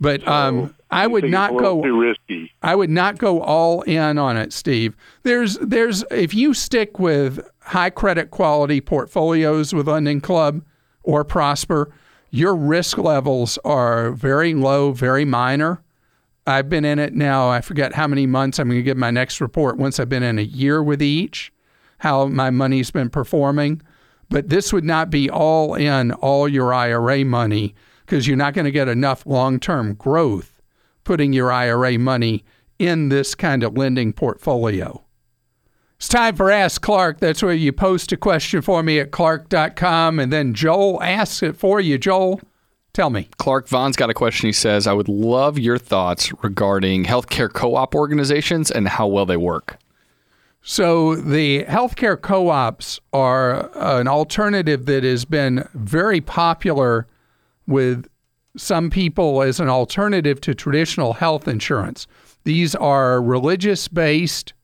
But 0.00 0.26
um, 0.28 0.74
I 0.90 1.04
I 1.04 1.06
would 1.06 1.24
not 1.24 1.50
it's 1.50 1.60
a 1.60 1.62
little 1.62 1.82
go 1.82 1.88
too 1.88 2.00
risky. 2.00 2.52
I 2.62 2.74
would 2.74 2.90
not 2.90 3.18
go 3.18 3.40
all 3.40 3.82
in 3.82 4.18
on 4.18 4.36
it, 4.36 4.52
Steve. 4.52 4.94
There's 5.22 5.58
there's 5.58 6.04
if 6.10 6.34
you 6.34 6.54
stick 6.54 6.98
with 6.98 7.46
high 7.62 7.90
credit 7.90 8.30
quality 8.30 8.80
portfolios 8.80 9.72
with 9.72 9.88
Lending 9.88 10.20
Club 10.20 10.62
or 11.02 11.24
Prosper, 11.24 11.92
your 12.30 12.54
risk 12.54 12.98
levels 12.98 13.58
are 13.64 14.12
very 14.12 14.54
low, 14.54 14.92
very 14.92 15.24
minor. 15.24 15.82
I've 16.46 16.68
been 16.68 16.84
in 16.84 17.00
it 17.00 17.12
now, 17.12 17.48
I 17.48 17.60
forget 17.60 17.94
how 17.94 18.06
many 18.06 18.26
months. 18.26 18.58
I'm 18.58 18.68
going 18.68 18.78
to 18.78 18.82
give 18.82 18.96
my 18.96 19.10
next 19.10 19.40
report 19.40 19.78
once 19.78 19.98
I've 19.98 20.08
been 20.08 20.22
in 20.22 20.38
a 20.38 20.42
year 20.42 20.80
with 20.80 21.02
each, 21.02 21.52
how 21.98 22.26
my 22.26 22.50
money's 22.50 22.90
been 22.92 23.10
performing. 23.10 23.82
But 24.28 24.48
this 24.48 24.72
would 24.72 24.84
not 24.84 25.10
be 25.10 25.30
all 25.30 25.74
in 25.74 26.12
all 26.12 26.48
your 26.48 26.74
IRA 26.74 27.24
money 27.24 27.74
because 28.04 28.26
you're 28.26 28.36
not 28.36 28.54
going 28.54 28.64
to 28.64 28.70
get 28.70 28.88
enough 28.88 29.26
long 29.26 29.60
term 29.60 29.94
growth 29.94 30.60
putting 31.04 31.32
your 31.32 31.52
IRA 31.52 31.98
money 31.98 32.44
in 32.78 33.08
this 33.08 33.34
kind 33.34 33.62
of 33.62 33.76
lending 33.76 34.12
portfolio. 34.12 35.02
It's 35.96 36.08
time 36.08 36.36
for 36.36 36.50
Ask 36.50 36.82
Clark. 36.82 37.20
That's 37.20 37.42
where 37.42 37.54
you 37.54 37.72
post 37.72 38.12
a 38.12 38.18
question 38.18 38.60
for 38.60 38.82
me 38.82 38.98
at 39.00 39.12
clark.com 39.12 40.18
and 40.18 40.30
then 40.30 40.52
Joel 40.52 41.02
asks 41.02 41.42
it 41.42 41.56
for 41.56 41.80
you. 41.80 41.96
Joel, 41.96 42.40
tell 42.92 43.08
me. 43.08 43.30
Clark 43.38 43.66
Vaughn's 43.68 43.96
got 43.96 44.10
a 44.10 44.14
question. 44.14 44.48
He 44.48 44.52
says, 44.52 44.86
I 44.86 44.92
would 44.92 45.08
love 45.08 45.58
your 45.58 45.78
thoughts 45.78 46.32
regarding 46.42 47.04
healthcare 47.04 47.50
co 47.50 47.76
op 47.76 47.94
organizations 47.94 48.70
and 48.70 48.88
how 48.88 49.06
well 49.06 49.24
they 49.24 49.38
work. 49.38 49.78
So, 50.68 51.14
the 51.14 51.62
healthcare 51.66 52.20
co 52.20 52.48
ops 52.48 52.98
are 53.12 53.70
uh, 53.76 54.00
an 54.00 54.08
alternative 54.08 54.86
that 54.86 55.04
has 55.04 55.24
been 55.24 55.68
very 55.74 56.20
popular 56.20 57.06
with 57.68 58.08
some 58.56 58.90
people 58.90 59.42
as 59.42 59.60
an 59.60 59.68
alternative 59.68 60.40
to 60.40 60.56
traditional 60.56 61.12
health 61.12 61.46
insurance. 61.46 62.08
These 62.42 62.74
are 62.74 63.22
religious 63.22 63.86
based 63.86 64.54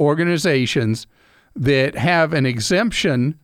organizations 0.00 1.06
that 1.54 1.94
have 1.94 2.32
an 2.32 2.44
exemption 2.44 3.38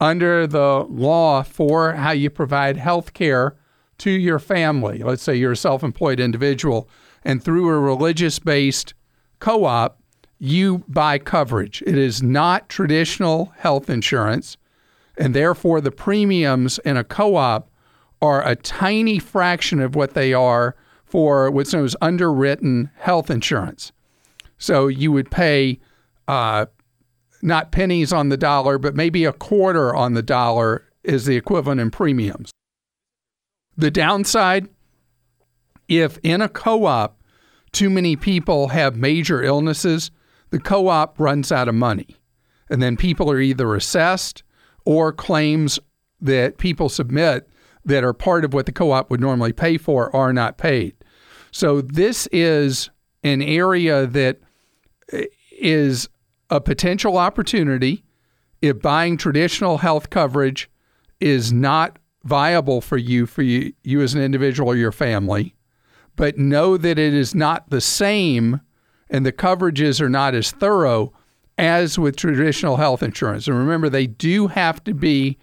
under 0.00 0.48
the 0.48 0.84
law 0.88 1.44
for 1.44 1.92
how 1.92 2.10
you 2.10 2.28
provide 2.28 2.76
health 2.76 3.12
care 3.12 3.54
to 3.98 4.10
your 4.10 4.40
family. 4.40 5.04
Let's 5.04 5.22
say 5.22 5.36
you're 5.36 5.52
a 5.52 5.56
self 5.56 5.84
employed 5.84 6.18
individual, 6.18 6.88
and 7.22 7.40
through 7.40 7.68
a 7.68 7.78
religious 7.78 8.40
based 8.40 8.94
co 9.38 9.64
op, 9.64 10.01
you 10.44 10.82
buy 10.88 11.18
coverage. 11.18 11.84
It 11.86 11.96
is 11.96 12.20
not 12.20 12.68
traditional 12.68 13.52
health 13.58 13.88
insurance, 13.88 14.56
and 15.16 15.36
therefore 15.36 15.80
the 15.80 15.92
premiums 15.92 16.80
in 16.80 16.96
a 16.96 17.04
co 17.04 17.36
op 17.36 17.70
are 18.20 18.44
a 18.44 18.56
tiny 18.56 19.20
fraction 19.20 19.78
of 19.78 19.94
what 19.94 20.14
they 20.14 20.34
are 20.34 20.74
for 21.04 21.48
what's 21.48 21.72
known 21.72 21.84
as 21.84 21.94
underwritten 22.00 22.90
health 22.96 23.30
insurance. 23.30 23.92
So 24.58 24.88
you 24.88 25.12
would 25.12 25.30
pay 25.30 25.78
uh, 26.26 26.66
not 27.40 27.70
pennies 27.70 28.12
on 28.12 28.28
the 28.28 28.36
dollar, 28.36 28.78
but 28.78 28.96
maybe 28.96 29.24
a 29.24 29.32
quarter 29.32 29.94
on 29.94 30.14
the 30.14 30.22
dollar 30.22 30.84
is 31.04 31.24
the 31.24 31.36
equivalent 31.36 31.80
in 31.80 31.92
premiums. 31.92 32.50
The 33.76 33.92
downside 33.92 34.68
if 35.86 36.18
in 36.24 36.40
a 36.40 36.48
co 36.48 36.84
op 36.84 37.22
too 37.70 37.90
many 37.90 38.16
people 38.16 38.68
have 38.68 38.96
major 38.96 39.40
illnesses, 39.40 40.10
the 40.52 40.60
co 40.60 40.88
op 40.88 41.18
runs 41.18 41.50
out 41.50 41.66
of 41.66 41.74
money. 41.74 42.16
And 42.70 42.80
then 42.80 42.96
people 42.96 43.30
are 43.30 43.40
either 43.40 43.74
assessed 43.74 44.44
or 44.84 45.12
claims 45.12 45.80
that 46.20 46.58
people 46.58 46.88
submit 46.88 47.48
that 47.84 48.04
are 48.04 48.12
part 48.12 48.44
of 48.44 48.54
what 48.54 48.66
the 48.66 48.72
co 48.72 48.92
op 48.92 49.10
would 49.10 49.20
normally 49.20 49.52
pay 49.52 49.78
for 49.78 50.14
are 50.14 50.32
not 50.32 50.58
paid. 50.58 50.94
So 51.50 51.80
this 51.80 52.28
is 52.30 52.90
an 53.24 53.42
area 53.42 54.06
that 54.06 54.40
eh, 55.12 55.24
is 55.50 56.08
a 56.50 56.60
potential 56.60 57.16
opportunity 57.16 58.04
if 58.60 58.80
buying 58.80 59.16
traditional 59.16 59.78
health 59.78 60.10
coverage 60.10 60.70
is 61.18 61.52
not 61.52 61.98
viable 62.24 62.80
for 62.80 62.98
you 62.98 63.26
for 63.26 63.42
you, 63.42 63.72
you 63.82 64.02
as 64.02 64.14
an 64.14 64.22
individual 64.22 64.70
or 64.70 64.76
your 64.76 64.92
family 64.92 65.56
but 66.14 66.38
know 66.38 66.76
that 66.76 66.98
it 66.98 67.14
is 67.14 67.34
not 67.34 67.70
the 67.70 67.80
same 67.80 68.60
and 69.12 69.24
the 69.24 69.32
coverages 69.32 70.00
are 70.00 70.08
not 70.08 70.34
as 70.34 70.50
thorough 70.50 71.12
as 71.56 71.96
with 71.98 72.16
traditional 72.16 72.78
health 72.78 73.02
insurance 73.02 73.46
and 73.46 73.56
remember 73.56 73.88
they 73.88 74.08
do 74.08 74.48
have 74.48 74.82
to 74.82 74.92
be 74.92 75.38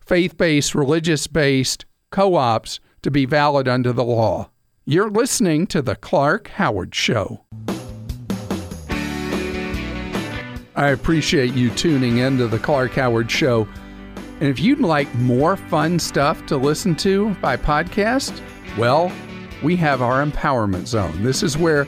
faith-based 0.00 0.74
religious-based 0.74 1.84
co-ops 2.10 2.80
to 3.02 3.10
be 3.12 3.24
valid 3.24 3.68
under 3.68 3.92
the 3.92 4.02
law 4.02 4.50
you're 4.86 5.10
listening 5.10 5.68
to 5.68 5.82
the 5.82 5.94
Clark 5.94 6.48
Howard 6.48 6.96
Show. 6.96 7.44
I 10.74 10.88
appreciate 10.88 11.52
you 11.52 11.70
tuning 11.70 12.18
in 12.18 12.38
to 12.38 12.48
the 12.48 12.58
Clark 12.58 12.92
Howard 12.92 13.30
Show. 13.30 13.68
And 14.40 14.48
if 14.48 14.58
you'd 14.58 14.80
like 14.80 15.14
more 15.14 15.56
fun 15.56 15.98
stuff 15.98 16.44
to 16.46 16.56
listen 16.56 16.96
to 16.96 17.34
by 17.36 17.56
podcast, 17.56 18.40
Well, 18.78 19.12
we 19.62 19.76
have 19.76 20.00
our 20.00 20.24
Empowerment 20.24 20.86
Zone. 20.86 21.22
This 21.22 21.42
is 21.42 21.58
where 21.58 21.86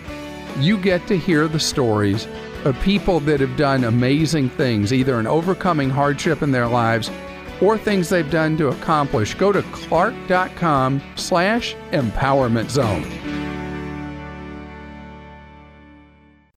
you 0.59 0.77
get 0.77 1.07
to 1.09 1.19
hear 1.19 1.49
the 1.49 1.61
stories 1.61 2.27
of 2.65 2.79
people 2.81 3.21
that 3.21 3.41
have 3.41 3.57
done 3.57 3.85
amazing 3.85 4.49
things, 4.49 4.93
either 4.93 5.19
in 5.19 5.27
overcoming 5.27 5.91
hardship 5.91 6.43
in 6.43 6.53
their 6.53 6.69
lives 6.69 7.11
or 7.61 7.79
things 7.79 8.09
they've 8.09 8.31
done 8.31 8.57
to 8.57 8.69
accomplish. 8.69 9.35
Go 9.35 9.53
to 9.53 9.63
clark.com 9.63 11.03
slash 11.17 11.75
empowerment 11.93 12.71
zone. 12.71 13.42